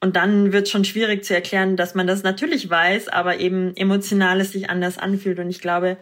Und 0.00 0.16
dann 0.16 0.52
wird 0.52 0.66
es 0.66 0.70
schon 0.70 0.84
schwierig 0.84 1.24
zu 1.24 1.34
erklären, 1.34 1.78
dass 1.78 1.94
man 1.94 2.06
das 2.06 2.22
natürlich 2.22 2.68
weiß, 2.68 3.08
aber 3.08 3.40
eben 3.40 3.74
emotional 3.74 4.42
es 4.42 4.52
sich 4.52 4.68
anders 4.68 4.98
anfühlt. 4.98 5.38
Und 5.38 5.48
ich 5.48 5.62
glaube, 5.62 5.96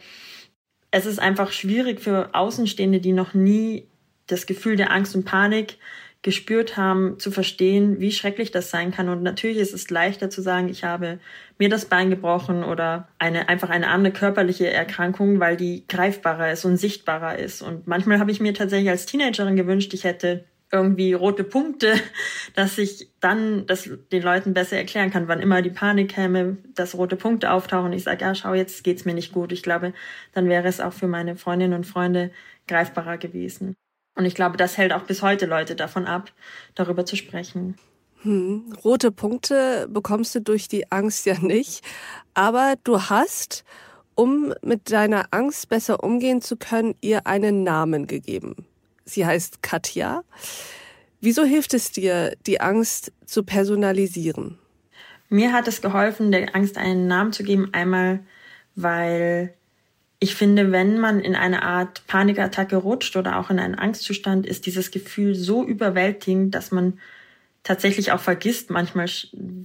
es 0.91 1.07
ist 1.07 1.21
einfach 1.21 1.53
schwierig 1.53 2.01
für 2.01 2.35
Außenstehende, 2.35 2.99
die 2.99 3.13
noch 3.13 3.33
nie 3.33 3.87
das 4.27 4.47
Gefühl 4.47 4.75
der 4.75 4.91
Angst 4.91 5.15
und 5.15 5.25
Panik 5.25 5.79
gespürt 6.23 6.77
haben, 6.77 7.19
zu 7.19 7.31
verstehen, 7.31 8.01
wie 8.01 8.11
schrecklich 8.11 8.51
das 8.51 8.71
sein 8.71 8.91
kann. 8.91 9.09
Und 9.09 9.23
natürlich 9.23 9.59
ist 9.59 9.73
es 9.73 9.89
leichter 9.89 10.31
zu 10.31 10.43
sagen, 10.43 10.69
ich 10.69 10.83
habe 10.83 11.21
mir 11.59 11.69
das 11.69 11.85
Bein 11.85 12.11
gebrochen 12.11 12.65
oder 12.65 13.09
eine, 13.19 13.49
einfach 13.49 13.71
eine 13.71 13.89
andere 13.89 14.13
körperliche 14.13 14.69
Erkrankung, 14.71 15.39
weil 15.39 15.57
die 15.57 15.87
greifbarer 15.87 16.51
ist 16.51 16.65
und 16.65 16.77
sichtbarer 16.77 17.39
ist. 17.39 17.63
Und 17.63 17.87
manchmal 17.87 18.19
habe 18.19 18.33
ich 18.33 18.41
mir 18.41 18.53
tatsächlich 18.53 18.91
als 18.91 19.07
Teenagerin 19.07 19.57
gewünscht, 19.57 19.95
ich 19.95 20.05
hätte 20.05 20.45
irgendwie 20.73 21.13
rote 21.13 21.45
Punkte, 21.45 21.95
dass 22.55 22.79
ich 22.79 23.11
dann 23.21 23.67
das 23.67 23.89
den 24.13 24.23
Leuten 24.23 24.55
besser 24.55 24.77
erklären 24.77 25.11
kann, 25.11 25.29
wann 25.29 25.41
immer 25.41 25.63
die 25.63 25.71
Panik 25.71 26.11
käme, 26.11 26.59
dass 26.75 26.97
rote 26.97 27.17
Punkte 27.17 27.53
auftauchen. 27.53 27.93
Ich 27.93 28.03
sage, 28.05 28.25
ja, 28.25 28.35
schau, 28.35 28.55
jetzt 28.55 28.83
geht's 28.85 29.05
mir 29.05 29.15
nicht 29.15 29.33
gut. 29.33 29.53
Ich 29.53 29.63
glaube, 29.63 29.95
dann 30.33 30.49
wäre 30.49 30.67
es 30.69 30.81
auch 30.81 30.93
für 30.93 31.09
meine 31.09 31.37
Freundinnen 31.37 31.75
und 31.75 31.87
Freunde 31.87 32.33
greifbarer 32.67 33.19
gewesen. 33.19 33.77
Und 34.19 34.25
ich 34.25 34.35
glaube, 34.35 34.57
das 34.57 34.77
hält 34.77 34.93
auch 34.93 35.05
bis 35.05 35.23
heute 35.23 35.47
Leute 35.47 35.77
davon 35.77 36.05
ab, 36.05 36.33
darüber 36.75 37.07
zu 37.07 37.15
sprechen. 37.15 37.77
Hm, 38.23 38.75
rote 38.85 39.13
Punkte 39.13 39.87
bekommst 39.89 40.35
du 40.35 40.41
durch 40.41 40.67
die 40.67 40.91
Angst 40.91 41.25
ja 41.25 41.39
nicht, 41.39 41.85
aber 42.35 42.75
du 42.83 43.01
hast, 43.01 43.65
um 44.17 44.53
mit 44.61 44.91
deiner 44.91 45.27
Angst 45.31 45.69
besser 45.69 46.03
umgehen 46.03 46.43
zu 46.43 46.57
können, 46.57 46.97
ihr 47.01 47.29
einen 47.29 47.63
Namen 47.63 48.09
gegeben. 48.09 48.67
Sie 49.05 49.25
heißt 49.25 49.63
Katja. 49.63 50.25
Wieso 51.21 51.45
hilft 51.45 51.73
es 51.73 51.93
dir, 51.93 52.35
die 52.45 52.61
Angst 52.61 53.13
zu 53.25 53.45
personalisieren? 53.45 54.59
Mir 55.29 55.53
hat 55.53 55.69
es 55.69 55.81
geholfen, 55.81 56.33
der 56.33 56.57
Angst 56.57 56.77
einen 56.77 57.07
Namen 57.07 57.33
zu 57.33 57.45
geben. 57.45 57.69
Einmal, 57.73 58.19
weil 58.75 59.55
ich 60.21 60.35
finde, 60.35 60.73
wenn 60.73 60.99
man 60.99 61.21
in 61.21 61.37
eine 61.37 61.63
Art 61.63 62.07
Panikattacke 62.07 62.77
rutscht 62.77 63.17
oder 63.17 63.39
auch 63.39 63.51
in 63.51 63.59
einen 63.59 63.77
Angstzustand, 63.77 64.47
ist 64.47 64.67
dieses 64.67 64.91
Gefühl 64.91 65.35
so 65.35 65.65
überwältigend, 65.65 66.55
dass 66.55 66.73
man 66.73 66.99
tatsächlich 67.63 68.13
auch 68.13 68.21
vergisst 68.21 68.71
manchmal, 68.71 69.09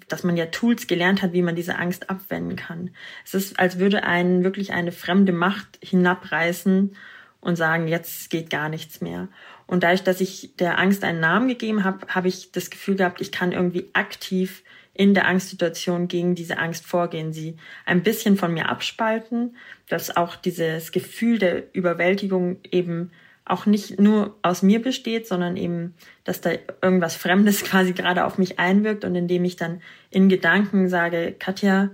dass 0.07 0.23
man 0.23 0.37
ja 0.37 0.47
Tools 0.47 0.87
gelernt 0.87 1.21
hat, 1.21 1.33
wie 1.33 1.41
man 1.41 1.55
diese 1.55 1.77
Angst 1.77 2.09
abwenden 2.09 2.55
kann. 2.55 2.91
Es 3.25 3.33
ist, 3.33 3.59
als 3.59 3.79
würde 3.79 4.03
einen 4.03 4.43
wirklich 4.43 4.73
eine 4.73 4.91
fremde 4.91 5.31
Macht 5.31 5.79
hinabreißen 5.81 6.95
und 7.39 7.55
sagen, 7.55 7.87
jetzt 7.87 8.29
geht 8.29 8.49
gar 8.49 8.69
nichts 8.69 9.01
mehr. 9.01 9.29
Und 9.65 9.83
dadurch, 9.83 10.03
dass 10.03 10.21
ich 10.21 10.55
der 10.57 10.77
Angst 10.79 11.03
einen 11.03 11.19
Namen 11.19 11.47
gegeben 11.47 11.83
habe, 11.83 12.07
habe 12.09 12.27
ich 12.27 12.51
das 12.51 12.69
Gefühl 12.69 12.95
gehabt, 12.95 13.21
ich 13.21 13.31
kann 13.31 13.53
irgendwie 13.53 13.89
aktiv 13.93 14.63
in 14.93 15.13
der 15.13 15.27
Angstsituation 15.27 16.07
gegen 16.07 16.35
diese 16.35 16.57
Angst 16.57 16.85
vorgehen, 16.85 17.33
sie 17.33 17.57
ein 17.85 18.03
bisschen 18.03 18.37
von 18.37 18.53
mir 18.53 18.69
abspalten, 18.69 19.55
dass 19.89 20.15
auch 20.15 20.35
dieses 20.35 20.91
Gefühl 20.91 21.39
der 21.39 21.73
Überwältigung 21.73 22.59
eben 22.71 23.11
auch 23.45 23.65
nicht 23.65 23.99
nur 23.99 24.37
aus 24.41 24.61
mir 24.61 24.81
besteht, 24.81 25.27
sondern 25.27 25.57
eben, 25.57 25.95
dass 26.23 26.41
da 26.41 26.51
irgendwas 26.81 27.15
Fremdes 27.15 27.63
quasi 27.65 27.93
gerade 27.93 28.25
auf 28.25 28.37
mich 28.37 28.59
einwirkt 28.59 29.03
und 29.03 29.15
indem 29.15 29.43
ich 29.45 29.55
dann 29.55 29.81
in 30.11 30.29
Gedanken 30.29 30.87
sage, 30.87 31.35
Katja, 31.37 31.89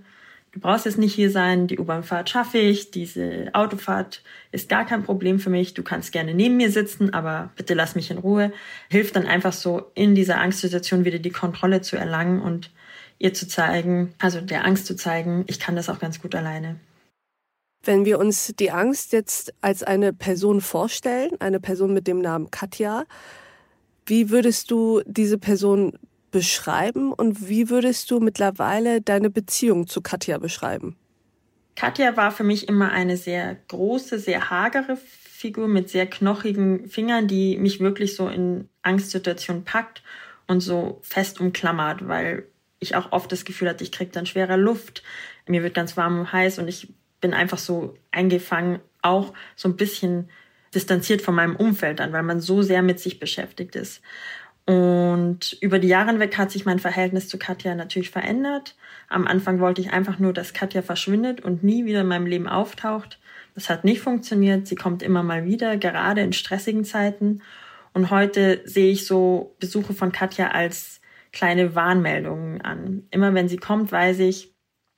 du 0.52 0.60
brauchst 0.60 0.86
jetzt 0.86 0.98
nicht 0.98 1.16
hier 1.16 1.32
sein, 1.32 1.68
die 1.68 1.80
U-Bahnfahrt 1.80 2.30
schaffe 2.30 2.58
ich, 2.58 2.92
diese 2.92 3.50
Autofahrt 3.54 4.24
ist 4.52 4.70
gar 4.70 4.86
kein 4.86 5.04
Problem 5.04 5.40
für 5.40 5.50
mich, 5.50 5.74
du 5.74 5.84
kannst 5.84 6.12
gerne 6.12 6.34
neben 6.34 6.58
mir 6.58 6.72
sitzen, 6.72 7.14
aber 7.14 7.52
bitte 7.56 7.74
lass 7.74 7.96
mich 7.96 8.12
in 8.12 8.18
Ruhe, 8.18 8.52
hilft 8.90 9.16
dann 9.16 9.26
einfach 9.26 9.54
so 9.54 9.92
in 9.96 10.16
dieser 10.16 10.40
Angstsituation 10.40 11.06
wieder 11.06 11.20
die 11.20 11.32
Kontrolle 11.32 11.82
zu 11.82 11.98
erlangen 11.98 12.42
und 12.42 12.72
ihr 13.20 13.34
zu 13.34 13.48
zeigen, 13.48 14.14
also 14.18 14.42
der 14.42 14.66
Angst 14.66 14.86
zu 14.86 14.96
zeigen, 14.96 15.44
ich 15.48 15.60
kann 15.60 15.76
das 15.76 15.90
auch 15.90 16.00
ganz 16.00 16.22
gut 16.22 16.34
alleine. 16.34 16.80
Wenn 17.84 18.06
wir 18.06 18.20
uns 18.20 18.54
die 18.60 18.72
Angst 18.72 19.14
jetzt 19.14 19.54
als 19.62 19.84
eine 19.84 20.12
Person 20.12 20.60
vorstellen, 20.62 21.32
eine 21.40 21.60
Person 21.60 21.94
mit 21.94 22.08
dem 22.08 22.20
Namen 22.20 22.52
Katja, 22.52 23.06
wie 24.06 24.30
würdest 24.30 24.72
du 24.72 25.02
diese 25.06 25.38
Person 25.38 25.94
beschreiben 26.32 27.14
und 27.14 27.48
wie 27.48 27.70
würdest 27.70 28.10
du 28.12 28.20
mittlerweile 28.20 29.02
deine 29.02 29.30
Beziehung 29.30 29.88
zu 29.88 30.02
Katja 30.02 30.38
beschreiben? 30.38 30.96
Katja 31.76 32.18
war 32.18 32.32
für 32.32 32.44
mich 32.44 32.68
immer 32.68 32.92
eine 32.92 33.16
sehr 33.16 33.56
große, 33.70 34.20
sehr 34.20 34.50
hagere 34.50 34.98
Figur 34.98 35.68
mit 35.68 35.90
sehr 35.90 36.08
knochigen 36.08 36.90
Fingern, 36.90 37.28
die 37.28 37.58
mich 37.58 37.80
wirklich 37.80 38.16
so 38.16 38.28
in 38.28 38.68
Angstsituationen 38.82 39.64
packt 39.64 40.04
und 40.48 40.60
so 40.60 41.00
fest 41.02 41.40
umklammert, 41.40 42.08
weil 42.08 42.46
ich 42.80 42.96
auch 42.96 43.12
oft 43.12 43.32
das 43.32 43.46
Gefühl 43.46 43.70
hatte, 43.70 43.84
ich 43.84 43.92
kriege 43.92 44.12
dann 44.12 44.26
schwerer 44.26 44.58
Luft, 44.58 45.04
mir 45.48 45.64
wird 45.64 45.74
ganz 45.74 45.98
warm 45.98 46.20
und 46.20 46.32
heiß 46.32 46.60
und 46.60 46.68
ich 46.68 46.94
bin 47.22 47.34
einfach 47.34 47.58
so 47.58 47.98
eingefangen, 48.12 48.80
auch 49.02 49.34
so 49.56 49.68
ein 49.68 49.76
bisschen 49.76 50.30
distanziert 50.74 51.22
von 51.22 51.36
meinem 51.36 51.56
Umfeld 51.56 52.00
an, 52.00 52.14
weil 52.14 52.24
man 52.24 52.40
so 52.40 52.62
sehr 52.62 52.82
mit 52.82 53.00
sich 53.00 53.20
beschäftigt 53.20 53.76
ist. 53.76 54.02
Und 54.66 55.58
über 55.62 55.80
die 55.80 55.88
Jahre 55.88 56.12
hinweg 56.12 56.38
hat 56.38 56.52
sich 56.52 56.64
mein 56.64 56.78
Verhältnis 56.78 57.28
zu 57.28 57.40
Katja 57.40 57.74
natürlich 57.74 58.12
verändert. 58.12 58.76
Am 59.08 59.26
Anfang 59.26 59.60
wollte 59.60 59.82
ich 59.82 59.92
einfach 59.92 60.20
nur, 60.20 60.32
dass 60.32 60.54
Katja 60.54 60.84
verschwindet 60.84 61.42
und 61.42 61.64
nie 61.64 61.86
wieder 61.86 62.02
in 62.02 62.08
meinem 62.08 62.28
Leben 62.28 62.48
auftaucht. 62.48 63.20
Das 63.56 63.68
hat 63.68 63.84
nicht 63.84 64.02
funktioniert. 64.02 64.68
Sie 64.68 64.76
kommt 64.76 65.02
immer 65.02 65.24
mal 65.24 65.46
wieder, 65.46 65.76
gerade 65.78 66.22
in 66.22 66.34
stressigen 66.34 66.86
Zeiten. 66.86 67.42
Und 67.94 68.12
heute 68.12 68.62
sehe 68.66 68.92
ich 68.92 69.08
so 69.08 69.56
Besuche 69.60 69.96
von 69.96 70.12
Katja 70.12 70.50
als 70.50 70.99
kleine 71.32 71.76
Warnmeldungen 71.76 72.62
an. 72.62 73.08
Immer 73.12 73.34
wenn 73.34 73.50
sie 73.50 73.58
kommt, 73.58 73.92
weiß 73.92 74.20
ich, 74.20 74.54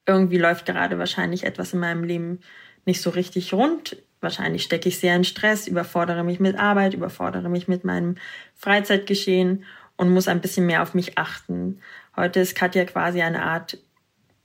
irgendwie 0.06 0.38
läuft 0.38 0.66
gerade 0.66 0.98
wahrscheinlich 0.98 1.44
etwas 1.44 1.74
in 1.74 1.80
meinem 1.80 2.04
Leben 2.04 2.40
nicht 2.86 3.02
so 3.02 3.10
richtig 3.10 3.54
rund. 3.54 3.98
Wahrscheinlich 4.20 4.64
stecke 4.64 4.90
ich 4.90 5.00
sehr 5.00 5.16
in 5.16 5.24
Stress, 5.24 5.68
überfordere 5.68 6.24
mich 6.24 6.40
mit 6.40 6.58
Arbeit, 6.58 6.94
überfordere 6.94 7.50
mich 7.50 7.68
mit 7.68 7.84
meinem 7.84 8.16
Freizeitgeschehen 8.56 9.66
und 9.98 10.10
muss 10.10 10.28
ein 10.28 10.42
bisschen 10.42 10.66
mehr 10.66 10.82
auf 10.82 10.94
mich 10.94 11.18
achten. 11.18 11.80
Heute 12.16 12.40
ist 12.40 12.56
Katja 12.56 12.86
quasi 12.86 13.22
eine 13.22 13.44
Art 13.44 13.78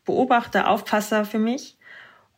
Beobachter, 0.05 0.69
Aufpasser 0.71 1.25
für 1.25 1.39
mich 1.39 1.77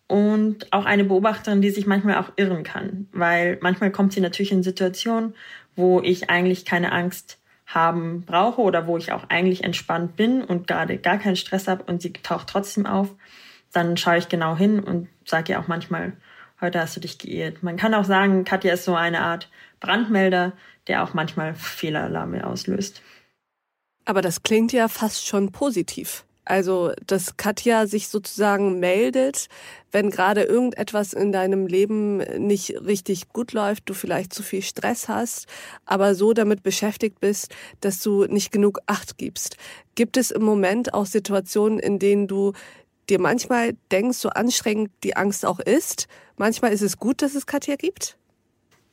und 0.07 0.73
auch 0.73 0.85
eine 0.85 1.05
Beobachterin, 1.05 1.61
die 1.61 1.71
sich 1.71 1.87
manchmal 1.87 2.17
auch 2.17 2.33
irren 2.37 2.65
kann, 2.65 3.09
weil 3.13 3.59
manchmal 3.61 3.93
kommt 3.93 4.13
sie 4.13 4.21
natürlich 4.21 4.53
in 4.53 4.63
Situationen, 4.63 5.35
wo 5.77 6.01
ich 6.01 6.31
eigentlich 6.31 6.65
keine 6.65 6.93
Angst 6.93 7.38
haben 7.69 8.23
brauche 8.23 8.63
oder 8.63 8.87
wo 8.87 8.97
ich 8.97 9.13
auch 9.13 9.25
eigentlich 9.29 9.63
entspannt 9.63 10.17
bin 10.17 10.43
und 10.43 10.67
gerade 10.67 10.99
gar 10.99 11.19
keinen 11.19 11.37
Stress 11.37 11.69
habe 11.69 11.85
und 11.85 12.01
sie 12.01 12.13
taucht 12.13 12.49
trotzdem 12.49 12.87
auf, 12.87 13.15
dann 13.73 13.97
schaue 13.99 14.17
ich 14.17 14.29
genau 14.29 14.57
hin 14.57 14.81
und 14.81 15.09
sage 15.27 15.53
ihr 15.53 15.61
auch 15.61 15.69
manchmal, 15.69 16.15
heute 16.61 16.81
hast 16.81 16.97
du 16.97 17.01
dich 17.01 17.19
geirrt. 17.19 17.63
Man 17.63 17.77
kann 17.77 17.95
auch 17.95 18.05
sagen, 18.05 18.45
Katja 18.45 18.73
ist 18.73 18.85
so 18.85 18.95
eine 18.95 19.21
Art 19.21 19.51
Brandmelder, 19.81 20.55
der 20.87 21.05
auch 21.05 21.13
manchmal 21.13 21.55
Fehleralarme 21.55 22.47
auslöst. 22.47 23.03
Aber 24.07 24.23
das 24.23 24.43
klingt 24.43 24.73
ja 24.73 24.89
fast 24.89 25.27
schon 25.27 25.53
positiv. 25.53 26.25
Also, 26.49 26.93
dass 27.07 27.37
Katja 27.37 27.87
sich 27.87 28.09
sozusagen 28.09 28.81
meldet, 28.81 29.49
wenn 29.93 30.09
gerade 30.09 30.45
irgendetwas 30.45 31.13
in 31.13 31.31
deinem 31.31 31.67
Leben 31.67 32.17
nicht 32.39 32.71
richtig 32.87 33.29
gut 33.35 33.53
läuft, 33.53 33.87
du 33.91 33.93
vielleicht 33.93 34.33
zu 34.33 34.43
viel 34.43 34.63
Stress 34.63 35.09
hast, 35.09 35.47
aber 35.85 36.15
so 36.15 36.33
damit 36.33 36.63
beschäftigt 36.63 37.21
bist, 37.21 37.55
dass 37.83 38.01
du 38.01 38.25
nicht 38.25 38.51
genug 38.51 38.79
Acht 38.87 39.19
gibst. 39.19 39.59
Gibt 39.95 40.17
es 40.17 40.31
im 40.31 40.43
Moment 40.43 40.95
auch 40.95 41.05
Situationen, 41.05 41.79
in 41.79 41.99
denen 41.99 42.29
du 42.29 42.55
dir 43.11 43.21
manchmal 43.21 43.75
denkst, 43.93 44.17
so 44.17 44.31
anstrengend 44.31 44.91
die 45.05 45.19
Angst 45.19 45.45
auch 45.45 45.61
ist, 45.61 46.09
manchmal 46.39 46.73
ist 46.73 46.83
es 46.83 46.97
gut, 46.97 47.21
dass 47.21 47.35
es 47.35 47.45
Katja 47.45 47.77
gibt? 47.77 48.17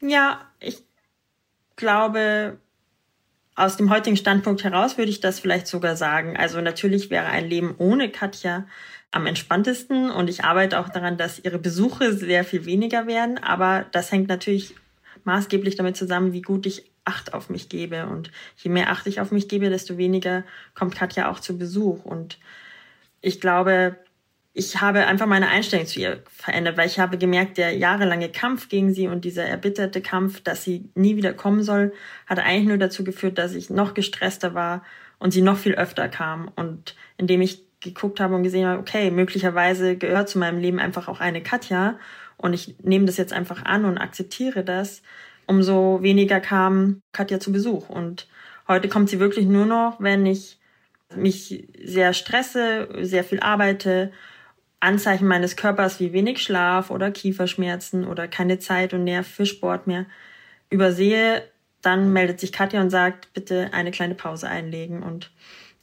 Ja, 0.02 0.42
ich 0.60 0.84
glaube, 1.78 2.60
aus 3.56 3.78
dem 3.78 3.90
heutigen 3.90 4.18
Standpunkt 4.18 4.64
heraus 4.64 4.98
würde 4.98 5.10
ich 5.10 5.22
das 5.22 5.40
vielleicht 5.40 5.68
sogar 5.68 5.96
sagen. 5.96 6.36
Also 6.36 6.60
natürlich 6.62 7.10
wäre 7.10 7.28
ein 7.28 7.48
Leben 7.48 7.76
ohne 7.78 8.10
Katja 8.10 8.68
am 9.12 9.26
entspanntesten 9.28 10.12
und 10.12 10.30
ich 10.30 10.44
arbeite 10.44 10.80
auch 10.80 10.90
daran, 10.90 11.18
dass 11.18 11.40
ihre 11.40 11.58
Besuche 11.58 12.14
sehr 12.14 12.44
viel 12.44 12.66
weniger 12.66 13.08
werden. 13.08 13.38
Aber 13.38 13.86
das 13.94 14.12
hängt 14.12 14.28
natürlich 14.28 14.76
maßgeblich 15.24 15.78
damit 15.78 15.96
zusammen, 15.96 16.34
wie 16.34 16.42
gut 16.42 16.66
ich 16.66 16.92
Acht 17.08 17.36
auf 17.36 17.52
mich 17.52 17.70
gebe. 17.70 18.08
Und 18.08 18.32
je 18.58 18.72
mehr 18.72 18.90
Acht 18.90 19.06
ich 19.06 19.22
auf 19.22 19.32
mich 19.32 19.48
gebe, 19.48 19.70
desto 19.70 19.96
weniger 19.98 20.44
kommt 20.74 20.96
Katja 20.96 21.30
auch 21.30 21.40
zu 21.40 21.56
Besuch. 21.56 22.04
Und 22.04 22.40
ich 23.22 23.40
glaube, 23.40 23.96
ich 24.58 24.80
habe 24.80 25.06
einfach 25.06 25.28
meine 25.28 25.50
Einstellung 25.50 25.86
zu 25.86 26.00
ihr 26.00 26.24
verändert, 26.30 26.78
weil 26.78 26.88
ich 26.88 26.98
habe 26.98 27.18
gemerkt, 27.18 27.58
der 27.58 27.76
jahrelange 27.76 28.30
Kampf 28.30 28.70
gegen 28.70 28.94
sie 28.94 29.10
und 29.10 29.26
dieser 29.26 29.44
erbitterte 29.44 30.02
Kampf, 30.02 30.40
dass 30.40 30.64
sie 30.64 30.90
nie 30.96 31.18
wieder 31.18 31.34
kommen 31.34 31.62
soll, 31.62 31.92
hat 32.26 32.40
eigentlich 32.40 32.70
nur 32.70 32.78
dazu 32.78 33.04
geführt, 33.04 33.38
dass 33.38 33.54
ich 33.54 33.70
noch 33.70 33.94
gestresster 33.94 34.54
war 34.54 34.82
und 35.20 35.32
sie 35.32 35.42
noch 35.42 35.58
viel 35.58 35.76
öfter 35.76 36.08
kam. 36.08 36.50
Und 36.56 36.96
indem 37.18 37.42
ich 37.42 37.66
geguckt 37.82 38.22
habe 38.22 38.34
und 38.34 38.44
gesehen 38.44 38.66
habe, 38.66 38.80
okay, 38.80 39.12
möglicherweise 39.12 39.98
gehört 39.98 40.30
zu 40.30 40.40
meinem 40.40 40.58
Leben 40.58 40.80
einfach 40.80 41.10
auch 41.10 41.20
eine 41.20 41.44
Katja 41.44 42.00
und 42.38 42.54
ich 42.54 42.78
nehme 42.82 43.06
das 43.06 43.18
jetzt 43.18 43.34
einfach 43.34 43.66
an 43.66 43.84
und 43.84 43.98
akzeptiere 43.98 44.64
das, 44.64 45.02
umso 45.48 46.02
weniger 46.02 46.40
kam 46.40 47.02
Katja 47.12 47.42
zu 47.42 47.52
Besuch. 47.52 47.90
Und 47.90 48.30
heute 48.70 48.88
kommt 48.88 49.10
sie 49.10 49.20
wirklich 49.20 49.48
nur 49.48 49.66
noch, 49.66 50.00
wenn 50.00 50.26
ich 50.26 50.60
mich 51.14 51.68
sehr 51.84 52.14
stresse, 52.14 52.88
sehr 53.02 53.26
viel 53.26 53.42
arbeite, 53.42 54.14
Anzeichen 54.86 55.28
meines 55.28 55.56
Körpers 55.56 56.00
wie 56.00 56.14
wenig 56.14 56.42
Schlaf 56.42 56.90
oder 56.90 57.12
Kieferschmerzen 57.12 58.06
oder 58.06 58.28
keine 58.28 58.60
Zeit 58.60 58.94
und 58.94 59.04
Nerv 59.04 59.28
für 59.28 59.46
Sport 59.46 59.88
mehr 59.88 60.06
übersehe, 60.70 61.44
dann 61.82 62.14
meldet 62.14 62.40
sich 62.40 62.52
Katja 62.52 62.82
und 62.82 62.90
sagt, 62.90 63.34
bitte 63.34 63.70
eine 63.74 63.92
kleine 63.92 64.16
Pause 64.16 64.48
einlegen 64.48 65.04
und 65.04 65.32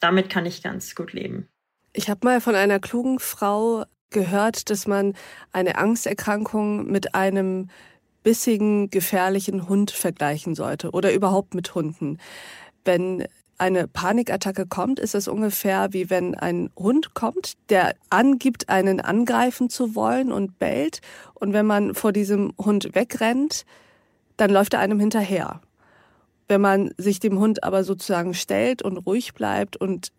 damit 0.00 0.30
kann 0.30 0.46
ich 0.46 0.62
ganz 0.62 0.94
gut 0.94 1.12
leben. 1.12 1.48
Ich 1.92 2.08
habe 2.08 2.20
mal 2.24 2.40
von 2.40 2.54
einer 2.54 2.80
klugen 2.80 3.18
Frau 3.18 3.84
gehört, 4.10 4.70
dass 4.70 4.86
man 4.86 5.14
eine 5.52 5.76
Angsterkrankung 5.76 6.90
mit 6.90 7.14
einem 7.14 7.68
bissigen, 8.22 8.90
gefährlichen 8.90 9.68
Hund 9.68 9.90
vergleichen 9.90 10.54
sollte 10.54 10.90
oder 10.90 11.12
überhaupt 11.12 11.54
mit 11.54 11.74
Hunden. 11.74 12.18
Wenn 12.84 13.26
eine 13.62 13.86
Panikattacke 13.86 14.66
kommt, 14.66 14.98
ist 14.98 15.14
es 15.14 15.28
ungefähr 15.28 15.92
wie 15.92 16.10
wenn 16.10 16.34
ein 16.34 16.70
Hund 16.76 17.14
kommt, 17.14 17.52
der 17.68 17.94
angibt, 18.10 18.68
einen 18.68 19.00
angreifen 19.00 19.70
zu 19.70 19.94
wollen 19.94 20.32
und 20.32 20.58
bellt. 20.58 21.00
Und 21.34 21.52
wenn 21.52 21.66
man 21.66 21.94
vor 21.94 22.12
diesem 22.12 22.52
Hund 22.58 22.94
wegrennt, 22.94 23.64
dann 24.36 24.50
läuft 24.50 24.74
er 24.74 24.80
einem 24.80 24.98
hinterher. 24.98 25.60
Wenn 26.48 26.60
man 26.60 26.92
sich 26.98 27.20
dem 27.20 27.38
Hund 27.38 27.62
aber 27.62 27.84
sozusagen 27.84 28.34
stellt 28.34 28.82
und 28.82 28.98
ruhig 28.98 29.32
bleibt 29.32 29.76
und 29.76 30.10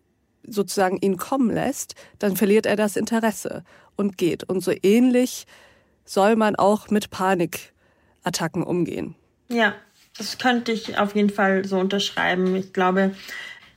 sozusagen 0.46 0.96
ihn 1.02 1.18
kommen 1.18 1.50
lässt, 1.50 1.94
dann 2.18 2.36
verliert 2.36 2.64
er 2.64 2.76
das 2.76 2.96
Interesse 2.96 3.62
und 3.94 4.16
geht. 4.16 4.44
Und 4.44 4.60
so 4.60 4.72
ähnlich 4.82 5.46
soll 6.06 6.36
man 6.36 6.56
auch 6.56 6.88
mit 6.88 7.10
Panikattacken 7.10 8.62
umgehen. 8.62 9.16
Ja, 9.48 9.74
das 10.16 10.38
könnte 10.38 10.72
ich 10.72 10.98
auf 10.98 11.14
jeden 11.14 11.30
Fall 11.30 11.64
so 11.64 11.78
unterschreiben. 11.78 12.54
Ich 12.56 12.72
glaube, 12.72 13.12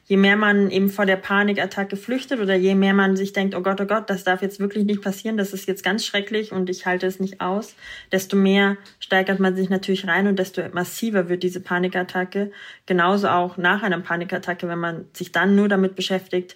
je 0.07 0.17
mehr 0.17 0.37
man 0.37 0.71
eben 0.71 0.89
vor 0.89 1.05
der 1.05 1.17
Panikattacke 1.17 1.97
flüchtet 1.97 2.39
oder 2.39 2.55
je 2.55 2.75
mehr 2.75 2.93
man 2.93 3.17
sich 3.17 3.33
denkt, 3.33 3.55
oh 3.55 3.61
Gott, 3.61 3.81
oh 3.81 3.85
Gott, 3.85 4.09
das 4.09 4.23
darf 4.23 4.41
jetzt 4.41 4.59
wirklich 4.59 4.85
nicht 4.85 5.01
passieren, 5.01 5.35
das 5.35 5.51
ist 5.51 5.67
jetzt 5.67 5.83
ganz 5.83 6.05
schrecklich 6.05 6.53
und 6.53 6.69
ich 6.69 6.85
halte 6.85 7.07
es 7.07 7.19
nicht 7.19 7.41
aus, 7.41 7.75
desto 8.11 8.37
mehr 8.37 8.77
steigert 8.99 9.39
man 9.39 9.55
sich 9.55 9.69
natürlich 9.69 10.07
rein 10.07 10.27
und 10.27 10.39
desto 10.39 10.61
massiver 10.71 11.27
wird 11.27 11.43
diese 11.43 11.59
Panikattacke. 11.59 12.51
Genauso 12.85 13.27
auch 13.27 13.57
nach 13.57 13.83
einer 13.83 13.99
Panikattacke, 13.99 14.67
wenn 14.69 14.79
man 14.79 15.05
sich 15.13 15.31
dann 15.33 15.55
nur 15.55 15.67
damit 15.67 15.95
beschäftigt, 15.95 16.55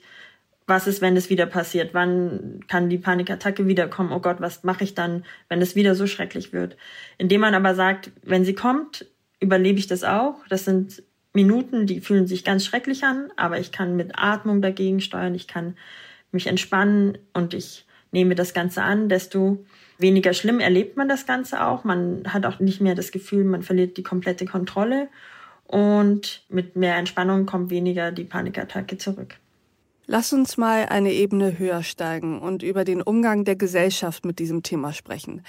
was 0.68 0.88
ist, 0.88 1.02
wenn 1.02 1.18
es 1.18 1.30
wieder 1.30 1.48
passiert? 1.48 1.94
Wann 1.94 2.62
kann 2.70 2.88
die 2.88 3.00
Panikattacke 3.00 3.68
wiederkommen? 3.68 4.14
Oh 4.14 4.20
Gott, 4.20 4.38
was 4.40 4.64
mache 4.64 4.86
ich 4.86 4.96
dann, 4.96 5.26
wenn 5.50 5.62
es 5.62 5.76
wieder 5.76 5.96
so 5.96 6.08
schrecklich 6.08 6.54
wird? 6.54 6.78
Indem 7.18 7.42
man 7.42 7.56
aber 7.56 7.76
sagt, 7.76 8.12
wenn 8.24 8.46
sie 8.46 8.54
kommt, 8.54 9.06
überlebe 9.42 9.80
ich 9.80 9.88
das 9.88 10.06
auch. 10.06 10.36
Das 10.48 10.64
sind 10.64 11.04
Minuten, 11.34 11.86
die 11.86 12.00
fühlen 12.00 12.28
sich 12.28 12.46
ganz 12.46 12.64
schrecklich 12.66 13.04
an, 13.04 13.32
aber 13.36 13.60
ich 13.60 13.72
kann 13.72 13.98
mit 13.98 14.12
Atmung 14.16 14.62
dagegen 14.62 15.02
steuern, 15.02 15.36
ich 15.36 15.48
kann 15.48 15.76
mich 16.32 16.48
entspannen 16.48 17.18
und 17.34 17.54
ich 17.54 17.86
nehme 18.12 18.36
das 18.36 18.54
Ganze 18.54 18.84
an, 18.84 19.10
desto 19.10 19.66
weniger 19.98 20.34
schlimm 20.34 20.60
erlebt 20.60 20.98
man 20.98 21.08
das 21.08 21.26
Ganze 21.26 21.66
auch. 21.66 21.84
Man 21.84 22.24
hat 22.28 22.46
auch 22.46 22.60
nicht 22.60 22.82
mehr 22.82 22.96
das 22.96 23.12
Gefühl, 23.12 23.44
man 23.44 23.64
verliert 23.64 23.98
die 23.98 24.04
komplette 24.04 24.46
Kontrolle 24.46 25.08
und 25.68 26.44
mit 26.50 26.76
mehr 26.76 26.98
Entspannung 26.98 27.46
kommt 27.46 27.70
weniger 27.70 28.12
die 28.12 28.26
Panikattacke 28.26 28.98
zurück. 28.98 29.36
Lass 30.08 30.34
uns 30.34 30.58
mal 30.58 30.88
eine 30.88 31.14
Ebene 31.14 31.58
höher 31.58 31.84
steigen 31.84 32.42
und 32.42 32.64
über 32.64 32.84
den 32.84 33.02
Umgang 33.02 33.46
der 33.46 33.56
Gesellschaft 33.56 34.26
mit 34.26 34.40
diesem 34.40 34.62
Thema 34.64 34.92
sprechen. 34.92 35.44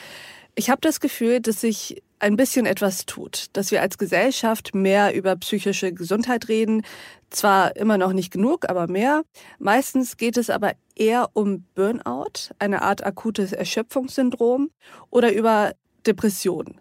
Ich 0.55 0.69
habe 0.69 0.81
das 0.83 1.01
Gefühl, 1.01 1.41
dass 1.41 1.63
sich 1.63 2.03
ein 2.19 2.37
bisschen 2.37 2.67
etwas 2.67 3.07
tut, 3.07 3.47
dass 3.55 3.71
wir 3.71 3.81
als 3.81 3.97
Gesellschaft 3.97 4.75
mehr 4.75 5.15
über 5.15 5.35
psychische 5.37 5.93
Gesundheit 5.95 6.49
reden. 6.49 6.83
Zwar 7.31 7.75
immer 7.77 7.97
noch 7.97 8.13
nicht 8.13 8.31
genug, 8.31 8.69
aber 8.69 8.87
mehr. 8.87 9.23
Meistens 9.59 10.19
geht 10.19 10.37
es 10.37 10.51
aber 10.51 10.73
eher 10.95 11.31
um 11.33 11.65
Burnout, 11.75 12.53
eine 12.59 12.83
Art 12.83 13.05
akutes 13.05 13.53
Erschöpfungssyndrom 13.53 14.71
oder 15.11 15.33
über 15.33 15.73
Depressionen. 16.07 16.81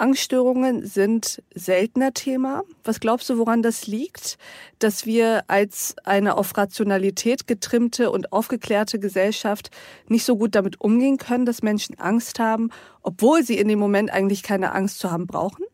Angststörungen 0.00 0.86
sind 0.86 1.42
seltener 1.54 2.14
Thema. 2.14 2.62
Was 2.84 3.00
glaubst 3.00 3.28
du, 3.28 3.36
woran 3.36 3.62
das 3.62 3.86
liegt, 3.86 4.38
dass 4.78 5.04
wir 5.04 5.44
als 5.46 5.94
eine 6.04 6.36
auf 6.38 6.56
Rationalität 6.56 7.46
getrimmte 7.46 8.10
und 8.10 8.32
aufgeklärte 8.32 8.98
Gesellschaft 8.98 9.70
nicht 10.08 10.24
so 10.24 10.36
gut 10.36 10.54
damit 10.54 10.80
umgehen 10.80 11.18
können, 11.18 11.44
dass 11.44 11.62
Menschen 11.62 11.98
Angst 11.98 12.38
haben, 12.38 12.70
obwohl 13.02 13.42
sie 13.42 13.58
in 13.58 13.68
dem 13.68 13.78
Moment 13.78 14.10
eigentlich 14.10 14.42
keine 14.42 14.72
Angst 14.72 15.00
zu 15.00 15.10
haben 15.10 15.26
brauchen? 15.26 15.64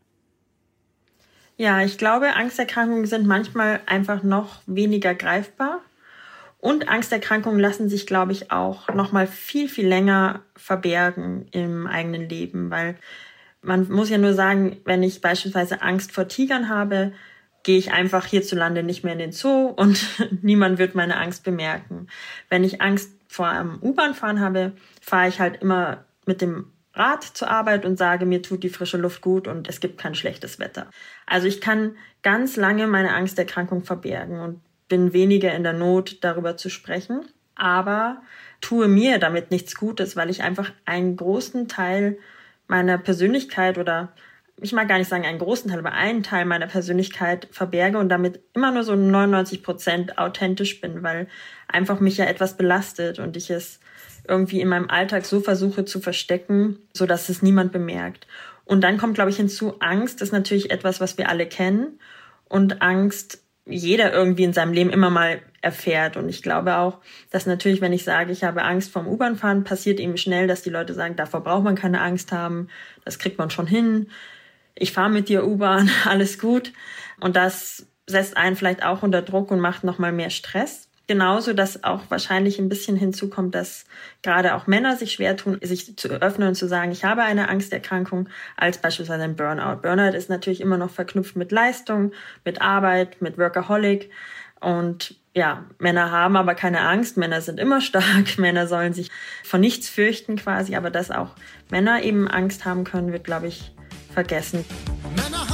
Ja, 1.55 1.81
ich 1.81 1.97
glaube, 1.97 2.35
Angsterkrankungen 2.35 3.05
sind 3.05 3.25
manchmal 3.25 3.79
einfach 3.85 4.23
noch 4.23 4.59
weniger 4.67 5.15
greifbar. 5.15 5.81
Und 6.59 6.89
Angsterkrankungen 6.89 7.59
lassen 7.59 7.87
sich, 7.87 8.05
glaube 8.05 8.33
ich, 8.33 8.51
auch 8.51 8.89
noch 8.93 9.11
mal 9.11 9.25
viel, 9.25 9.69
viel 9.69 9.87
länger 9.87 10.41
verbergen 10.55 11.47
im 11.51 11.87
eigenen 11.87 12.27
Leben, 12.27 12.69
weil 12.69 12.97
man 13.67 13.91
muss 13.91 14.09
ja 14.09 14.17
nur 14.17 14.33
sagen, 14.33 14.77
wenn 14.85 15.03
ich 15.03 15.21
beispielsweise 15.21 15.81
Angst 15.81 16.13
vor 16.13 16.27
Tigern 16.27 16.69
habe, 16.69 17.11
gehe 17.63 17.77
ich 17.77 17.91
einfach 17.91 18.25
hierzulande 18.25 18.81
nicht 18.81 19.03
mehr 19.03 19.13
in 19.13 19.19
den 19.19 19.31
Zoo 19.33 19.67
und 19.67 20.05
niemand 20.41 20.79
wird 20.79 20.95
meine 20.95 21.17
Angst 21.17 21.43
bemerken. 21.43 22.07
Wenn 22.49 22.63
ich 22.63 22.81
Angst 22.81 23.11
vor 23.27 23.47
einem 23.47 23.77
U-Bahn-Fahren 23.81 24.39
habe, 24.39 24.71
fahre 25.01 25.27
ich 25.27 25.41
halt 25.41 25.61
immer 25.61 26.05
mit 26.25 26.41
dem 26.41 26.71
Rad 26.93 27.23
zur 27.23 27.49
Arbeit 27.49 27.85
und 27.85 27.97
sage, 27.97 28.25
mir 28.25 28.41
tut 28.41 28.63
die 28.63 28.69
frische 28.69 28.97
Luft 28.97 29.21
gut 29.21 29.47
und 29.47 29.67
es 29.67 29.81
gibt 29.81 29.99
kein 29.99 30.15
schlechtes 30.15 30.59
Wetter. 30.59 30.89
Also 31.25 31.47
ich 31.47 31.59
kann 31.59 31.97
ganz 32.23 32.55
lange 32.55 32.87
meine 32.87 33.13
Angsterkrankung 33.13 33.83
verbergen 33.83 34.39
und 34.39 34.61
bin 34.87 35.11
weniger 35.11 35.53
in 35.53 35.63
der 35.63 35.73
Not, 35.73 36.23
darüber 36.23 36.55
zu 36.55 36.69
sprechen, 36.69 37.25
aber 37.55 38.21
tue 38.61 38.87
mir 38.87 39.19
damit 39.19 39.51
nichts 39.51 39.75
Gutes, 39.75 40.15
weil 40.15 40.29
ich 40.29 40.41
einfach 40.41 40.71
einen 40.85 41.17
großen 41.17 41.67
Teil 41.67 42.17
meiner 42.67 42.97
Persönlichkeit 42.97 43.77
oder 43.77 44.13
ich 44.59 44.73
mag 44.73 44.87
gar 44.87 44.97
nicht 44.97 45.09
sagen 45.09 45.25
einen 45.25 45.37
großen 45.37 45.69
Teil, 45.69 45.79
aber 45.79 45.91
einen 45.91 46.23
Teil 46.23 46.45
meiner 46.45 46.65
Persönlichkeit 46.65 47.47
verberge 47.51 47.99
und 47.99 48.09
damit 48.09 48.39
immer 48.53 48.71
nur 48.71 48.83
so 48.83 48.95
99 48.95 49.61
Prozent 49.61 50.17
authentisch 50.17 50.81
bin, 50.81 51.03
weil 51.03 51.27
einfach 51.67 51.99
mich 51.99 52.17
ja 52.17 52.25
etwas 52.25 52.57
belastet 52.57 53.19
und 53.19 53.37
ich 53.37 53.51
es 53.51 53.79
irgendwie 54.27 54.59
in 54.61 54.67
meinem 54.67 54.89
Alltag 54.89 55.25
so 55.25 55.39
versuche 55.41 55.85
zu 55.85 55.99
verstecken, 55.99 56.79
so 56.93 57.05
dass 57.05 57.29
es 57.29 57.43
niemand 57.43 57.71
bemerkt. 57.71 58.27
Und 58.65 58.81
dann 58.81 58.97
kommt, 58.97 59.15
glaube 59.15 59.29
ich, 59.29 59.37
hinzu, 59.37 59.75
Angst 59.79 60.21
ist 60.21 60.33
natürlich 60.33 60.71
etwas, 60.71 60.99
was 60.99 61.17
wir 61.17 61.29
alle 61.29 61.45
kennen. 61.45 61.99
Und 62.49 62.81
Angst 62.81 63.41
jeder 63.65 64.13
irgendwie 64.13 64.43
in 64.43 64.53
seinem 64.53 64.73
Leben 64.73 64.89
immer 64.89 65.09
mal 65.09 65.41
erfährt. 65.67 66.15
Und 66.15 66.29
ich 66.29 66.41
glaube 66.41 66.77
auch, 66.77 66.99
dass 67.29 67.45
natürlich, 67.45 67.81
wenn 67.81 67.91
ich 67.91 68.05
sage, 68.05 68.31
ich 68.31 68.45
habe 68.45 68.63
Angst 68.63 68.89
vom 68.89 69.05
U-Bahn-Fahren, 69.05 69.65
passiert 69.65 69.99
eben 69.99 70.15
schnell, 70.15 70.47
dass 70.47 70.61
die 70.61 70.69
Leute 70.69 70.93
sagen, 70.93 71.17
davor 71.17 71.43
braucht 71.43 71.65
man 71.65 71.75
keine 71.75 71.99
Angst 71.99 72.31
haben, 72.31 72.69
das 73.03 73.19
kriegt 73.19 73.37
man 73.37 73.49
schon 73.49 73.67
hin. 73.67 74.07
Ich 74.75 74.93
fahre 74.93 75.09
mit 75.09 75.27
dir 75.27 75.45
U-Bahn, 75.45 75.89
alles 76.05 76.39
gut. 76.39 76.71
Und 77.19 77.35
das 77.35 77.85
setzt 78.05 78.37
einen 78.37 78.55
vielleicht 78.55 78.83
auch 78.83 79.03
unter 79.03 79.21
Druck 79.21 79.51
und 79.51 79.59
macht 79.59 79.83
nochmal 79.83 80.13
mehr 80.13 80.29
Stress. 80.29 80.87
Genauso, 81.07 81.53
dass 81.53 81.85
auch 81.85 82.03
wahrscheinlich 82.09 82.59
ein 82.59 82.67
bisschen 82.67 82.97
hinzukommt, 82.97 83.55
dass 83.55 83.85
gerade 84.23 84.55
auch 84.55 84.67
Männer 84.67 84.97
sich 84.97 85.13
schwer 85.13 85.37
tun, 85.37 85.57
sich 85.61 85.97
zu 85.97 86.09
öffnen 86.09 86.49
und 86.49 86.55
zu 86.55 86.67
sagen, 86.67 86.91
ich 86.91 87.05
habe 87.05 87.23
eine 87.23 87.47
Angsterkrankung, 87.47 88.27
als 88.57 88.77
beispielsweise 88.77 89.23
ein 89.23 89.37
Burnout. 89.37 89.81
Burnout 89.81 90.15
ist 90.17 90.29
natürlich 90.29 90.59
immer 90.59 90.77
noch 90.77 90.91
verknüpft 90.91 91.37
mit 91.37 91.53
Leistung, 91.53 92.11
mit 92.43 92.61
Arbeit, 92.61 93.21
mit 93.21 93.37
Workaholic. 93.37 94.09
Und 94.59 95.15
ja, 95.33 95.65
Männer 95.77 96.11
haben 96.11 96.35
aber 96.35 96.55
keine 96.55 96.81
Angst, 96.81 97.15
Männer 97.17 97.41
sind 97.41 97.59
immer 97.59 97.79
stark, 97.81 98.37
Männer 98.37 98.67
sollen 98.67 98.93
sich 98.93 99.11
vor 99.43 99.59
nichts 99.59 99.87
fürchten 99.87 100.35
quasi, 100.35 100.75
aber 100.75 100.89
dass 100.89 101.11
auch 101.11 101.35
Männer 101.69 102.01
eben 102.03 102.27
Angst 102.27 102.65
haben 102.65 102.83
können, 102.83 103.11
wird, 103.11 103.23
glaube 103.23 103.47
ich, 103.47 103.71
vergessen. 104.13 104.65
Männer 105.15 105.46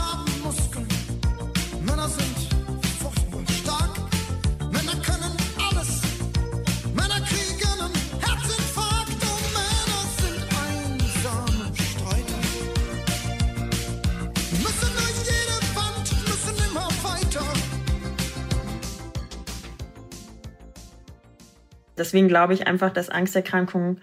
Deswegen 22.14 22.28
glaube 22.28 22.54
ich 22.54 22.68
einfach, 22.68 22.94
dass 22.94 23.10
Angsterkrankungen 23.10 24.00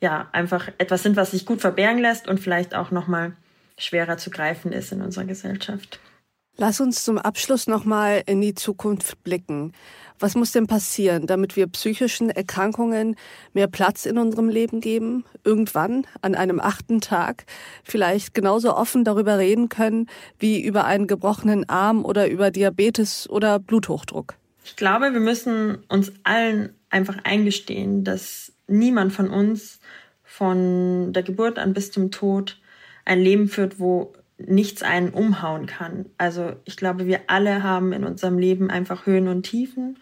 ja 0.00 0.26
einfach 0.32 0.68
etwas 0.78 1.02
sind, 1.02 1.16
was 1.16 1.32
sich 1.32 1.44
gut 1.44 1.60
verbergen 1.60 2.00
lässt 2.00 2.26
und 2.26 2.40
vielleicht 2.40 2.74
auch 2.74 2.90
noch 2.90 3.08
mal 3.08 3.36
schwerer 3.76 4.16
zu 4.16 4.30
greifen 4.30 4.72
ist 4.72 4.90
in 4.90 5.02
unserer 5.02 5.26
Gesellschaft. 5.26 6.00
Lass 6.56 6.80
uns 6.80 7.04
zum 7.04 7.18
Abschluss 7.18 7.66
noch 7.66 7.84
mal 7.84 8.22
in 8.24 8.40
die 8.40 8.54
Zukunft 8.54 9.22
blicken. 9.22 9.74
Was 10.18 10.34
muss 10.34 10.52
denn 10.52 10.66
passieren, 10.66 11.26
damit 11.26 11.54
wir 11.54 11.66
psychischen 11.66 12.30
Erkrankungen 12.30 13.16
mehr 13.52 13.66
Platz 13.66 14.06
in 14.06 14.16
unserem 14.16 14.48
Leben 14.48 14.80
geben? 14.80 15.26
Irgendwann, 15.44 16.06
an 16.22 16.34
einem 16.34 16.58
achten 16.58 17.02
Tag, 17.02 17.44
vielleicht 17.84 18.32
genauso 18.32 18.74
offen 18.74 19.04
darüber 19.04 19.36
reden 19.36 19.68
können 19.68 20.08
wie 20.38 20.62
über 20.62 20.86
einen 20.86 21.06
gebrochenen 21.06 21.68
Arm 21.68 22.06
oder 22.06 22.30
über 22.30 22.50
Diabetes 22.50 23.28
oder 23.28 23.58
Bluthochdruck? 23.58 24.36
Ich 24.64 24.76
glaube, 24.76 25.12
wir 25.12 25.20
müssen 25.20 25.84
uns 25.88 26.12
allen 26.24 26.74
einfach 26.92 27.18
eingestehen, 27.24 28.04
dass 28.04 28.52
niemand 28.66 29.12
von 29.12 29.28
uns 29.30 29.80
von 30.22 31.12
der 31.12 31.22
Geburt 31.22 31.58
an 31.58 31.74
bis 31.74 31.90
zum 31.90 32.10
Tod 32.10 32.60
ein 33.04 33.20
Leben 33.20 33.48
führt, 33.48 33.78
wo 33.80 34.14
nichts 34.38 34.82
einen 34.82 35.10
umhauen 35.10 35.66
kann. 35.66 36.06
Also 36.18 36.52
ich 36.64 36.76
glaube, 36.76 37.06
wir 37.06 37.22
alle 37.26 37.62
haben 37.62 37.92
in 37.92 38.04
unserem 38.04 38.38
Leben 38.38 38.70
einfach 38.70 39.06
Höhen 39.06 39.28
und 39.28 39.42
Tiefen 39.42 39.98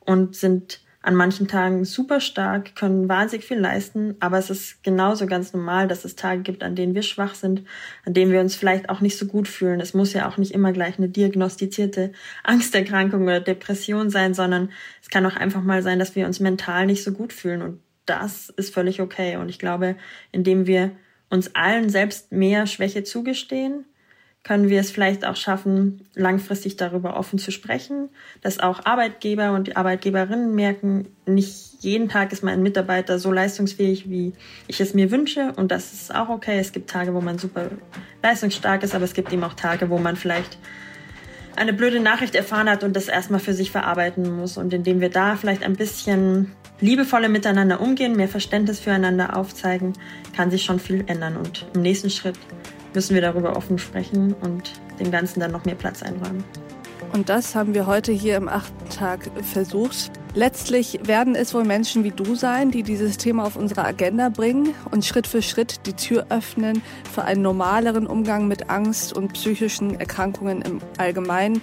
und 0.00 0.36
sind 0.36 0.80
an 1.04 1.14
manchen 1.14 1.48
Tagen 1.48 1.84
super 1.84 2.18
stark, 2.20 2.74
können 2.74 3.08
wahnsinnig 3.10 3.46
viel 3.46 3.58
leisten, 3.58 4.16
aber 4.20 4.38
es 4.38 4.48
ist 4.48 4.82
genauso 4.82 5.26
ganz 5.26 5.52
normal, 5.52 5.86
dass 5.86 6.06
es 6.06 6.16
Tage 6.16 6.40
gibt, 6.40 6.62
an 6.62 6.74
denen 6.74 6.94
wir 6.94 7.02
schwach 7.02 7.34
sind, 7.34 7.62
an 8.06 8.14
denen 8.14 8.32
wir 8.32 8.40
uns 8.40 8.56
vielleicht 8.56 8.88
auch 8.88 9.02
nicht 9.02 9.18
so 9.18 9.26
gut 9.26 9.46
fühlen. 9.46 9.80
Es 9.80 9.92
muss 9.92 10.14
ja 10.14 10.26
auch 10.26 10.38
nicht 10.38 10.52
immer 10.52 10.72
gleich 10.72 10.96
eine 10.96 11.10
diagnostizierte 11.10 12.12
Angsterkrankung 12.42 13.24
oder 13.24 13.40
Depression 13.40 14.08
sein, 14.08 14.32
sondern 14.32 14.70
es 15.02 15.10
kann 15.10 15.26
auch 15.26 15.36
einfach 15.36 15.62
mal 15.62 15.82
sein, 15.82 15.98
dass 15.98 16.16
wir 16.16 16.24
uns 16.24 16.40
mental 16.40 16.86
nicht 16.86 17.04
so 17.04 17.12
gut 17.12 17.34
fühlen 17.34 17.60
und 17.60 17.80
das 18.06 18.48
ist 18.56 18.72
völlig 18.72 19.00
okay. 19.00 19.36
Und 19.36 19.50
ich 19.50 19.58
glaube, 19.58 19.96
indem 20.32 20.66
wir 20.66 20.92
uns 21.28 21.54
allen 21.54 21.90
selbst 21.90 22.32
mehr 22.32 22.66
Schwäche 22.66 23.04
zugestehen, 23.04 23.84
können 24.44 24.68
wir 24.68 24.78
es 24.78 24.90
vielleicht 24.90 25.24
auch 25.24 25.36
schaffen, 25.36 26.06
langfristig 26.14 26.76
darüber 26.76 27.16
offen 27.16 27.38
zu 27.38 27.50
sprechen, 27.50 28.10
dass 28.42 28.60
auch 28.60 28.84
Arbeitgeber 28.84 29.52
und 29.52 29.74
Arbeitgeberinnen 29.76 30.54
merken, 30.54 31.08
nicht 31.24 31.82
jeden 31.82 32.10
Tag 32.10 32.30
ist 32.30 32.44
mein 32.44 32.62
Mitarbeiter 32.62 33.18
so 33.18 33.32
leistungsfähig, 33.32 34.10
wie 34.10 34.34
ich 34.68 34.80
es 34.80 34.92
mir 34.92 35.10
wünsche. 35.10 35.52
Und 35.56 35.70
das 35.70 35.94
ist 35.94 36.14
auch 36.14 36.28
okay. 36.28 36.58
Es 36.58 36.72
gibt 36.72 36.90
Tage, 36.90 37.14
wo 37.14 37.22
man 37.22 37.38
super 37.38 37.70
leistungsstark 38.22 38.82
ist, 38.82 38.94
aber 38.94 39.04
es 39.04 39.14
gibt 39.14 39.32
eben 39.32 39.44
auch 39.44 39.54
Tage, 39.54 39.88
wo 39.88 39.98
man 39.98 40.14
vielleicht 40.14 40.58
eine 41.56 41.72
blöde 41.72 42.00
Nachricht 42.00 42.34
erfahren 42.34 42.68
hat 42.68 42.84
und 42.84 42.94
das 42.94 43.08
erstmal 43.08 43.40
für 43.40 43.54
sich 43.54 43.70
verarbeiten 43.70 44.36
muss. 44.36 44.58
Und 44.58 44.74
indem 44.74 45.00
wir 45.00 45.08
da 45.08 45.36
vielleicht 45.36 45.62
ein 45.62 45.76
bisschen 45.76 46.52
liebevoller 46.80 47.28
miteinander 47.28 47.80
umgehen, 47.80 48.14
mehr 48.14 48.28
Verständnis 48.28 48.80
füreinander 48.80 49.36
aufzeigen, 49.36 49.94
kann 50.36 50.50
sich 50.50 50.64
schon 50.64 50.80
viel 50.80 51.04
ändern. 51.06 51.38
Und 51.38 51.64
im 51.74 51.80
nächsten 51.80 52.10
Schritt 52.10 52.36
müssen 52.94 53.14
wir 53.14 53.22
darüber 53.22 53.56
offen 53.56 53.78
sprechen 53.78 54.34
und 54.42 54.72
dem 54.98 55.10
Ganzen 55.10 55.40
dann 55.40 55.50
noch 55.52 55.64
mehr 55.64 55.74
Platz 55.74 56.02
einräumen. 56.02 56.44
Und 57.12 57.28
das 57.28 57.54
haben 57.54 57.74
wir 57.74 57.86
heute 57.86 58.10
hier 58.10 58.36
im 58.36 58.48
achten 58.48 58.88
Tag 58.88 59.30
versucht. 59.42 60.10
Letztlich 60.34 60.98
werden 61.04 61.36
es 61.36 61.54
wohl 61.54 61.62
Menschen 61.62 62.02
wie 62.02 62.10
du 62.10 62.34
sein, 62.34 62.72
die 62.72 62.82
dieses 62.82 63.18
Thema 63.18 63.44
auf 63.44 63.54
unsere 63.54 63.84
Agenda 63.84 64.30
bringen 64.30 64.74
und 64.90 65.04
Schritt 65.04 65.28
für 65.28 65.40
Schritt 65.40 65.86
die 65.86 65.92
Tür 65.92 66.26
öffnen 66.30 66.82
für 67.12 67.22
einen 67.22 67.42
normaleren 67.42 68.08
Umgang 68.08 68.48
mit 68.48 68.68
Angst 68.68 69.12
und 69.12 69.32
psychischen 69.34 70.00
Erkrankungen 70.00 70.62
im 70.62 70.80
Allgemeinen. 70.98 71.62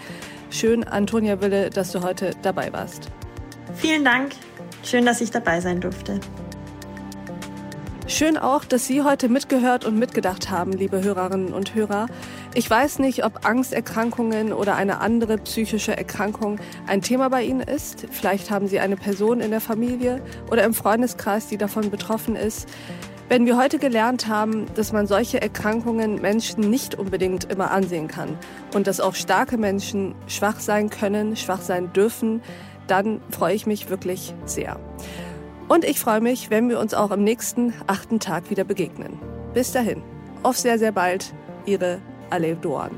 Schön, 0.51 0.85
Antonia 0.85 1.41
Wille, 1.41 1.69
dass 1.69 1.91
du 1.91 2.01
heute 2.01 2.31
dabei 2.43 2.71
warst. 2.71 3.09
Vielen 3.75 4.05
Dank. 4.05 4.31
Schön, 4.83 5.05
dass 5.05 5.19
ich 5.19 5.31
dabei 5.31 5.59
sein 5.59 5.81
durfte. 5.81 6.21
Schön 8.11 8.37
auch, 8.37 8.65
dass 8.65 8.87
Sie 8.87 9.03
heute 9.03 9.29
mitgehört 9.29 9.85
und 9.85 9.97
mitgedacht 9.97 10.49
haben, 10.49 10.73
liebe 10.73 11.01
Hörerinnen 11.01 11.53
und 11.53 11.75
Hörer. 11.75 12.07
Ich 12.53 12.69
weiß 12.69 12.99
nicht, 12.99 13.23
ob 13.23 13.45
Angsterkrankungen 13.45 14.51
oder 14.51 14.75
eine 14.75 14.99
andere 14.99 15.37
psychische 15.37 15.95
Erkrankung 15.95 16.59
ein 16.87 17.01
Thema 17.01 17.29
bei 17.29 17.43
Ihnen 17.43 17.61
ist. 17.61 18.07
Vielleicht 18.11 18.51
haben 18.51 18.67
Sie 18.67 18.81
eine 18.81 18.97
Person 18.97 19.39
in 19.39 19.49
der 19.49 19.61
Familie 19.61 20.21
oder 20.51 20.65
im 20.65 20.73
Freundeskreis, 20.73 21.47
die 21.47 21.57
davon 21.57 21.89
betroffen 21.89 22.35
ist. 22.35 22.67
Wenn 23.29 23.45
wir 23.45 23.57
heute 23.57 23.79
gelernt 23.79 24.27
haben, 24.27 24.65
dass 24.75 24.91
man 24.91 25.07
solche 25.07 25.41
Erkrankungen 25.41 26.19
Menschen 26.19 26.69
nicht 26.69 26.95
unbedingt 26.95 27.45
immer 27.45 27.71
ansehen 27.71 28.09
kann 28.09 28.37
und 28.75 28.87
dass 28.87 28.99
auch 28.99 29.15
starke 29.15 29.57
Menschen 29.57 30.15
schwach 30.27 30.59
sein 30.59 30.89
können, 30.89 31.37
schwach 31.37 31.61
sein 31.61 31.93
dürfen, 31.93 32.41
dann 32.87 33.21
freue 33.29 33.55
ich 33.55 33.65
mich 33.65 33.89
wirklich 33.89 34.33
sehr. 34.43 34.77
Und 35.71 35.85
ich 35.85 36.01
freue 36.01 36.19
mich, 36.19 36.49
wenn 36.49 36.67
wir 36.67 36.81
uns 36.81 36.93
auch 36.93 37.11
am 37.11 37.23
nächsten 37.23 37.73
achten 37.87 38.19
Tag 38.19 38.49
wieder 38.49 38.65
begegnen. 38.65 39.17
Bis 39.53 39.71
dahin, 39.71 40.03
auf 40.43 40.57
sehr, 40.57 40.77
sehr 40.77 40.91
bald, 40.91 41.33
Ihre 41.65 42.01
Alev 42.29 42.59
Doan. 42.59 42.91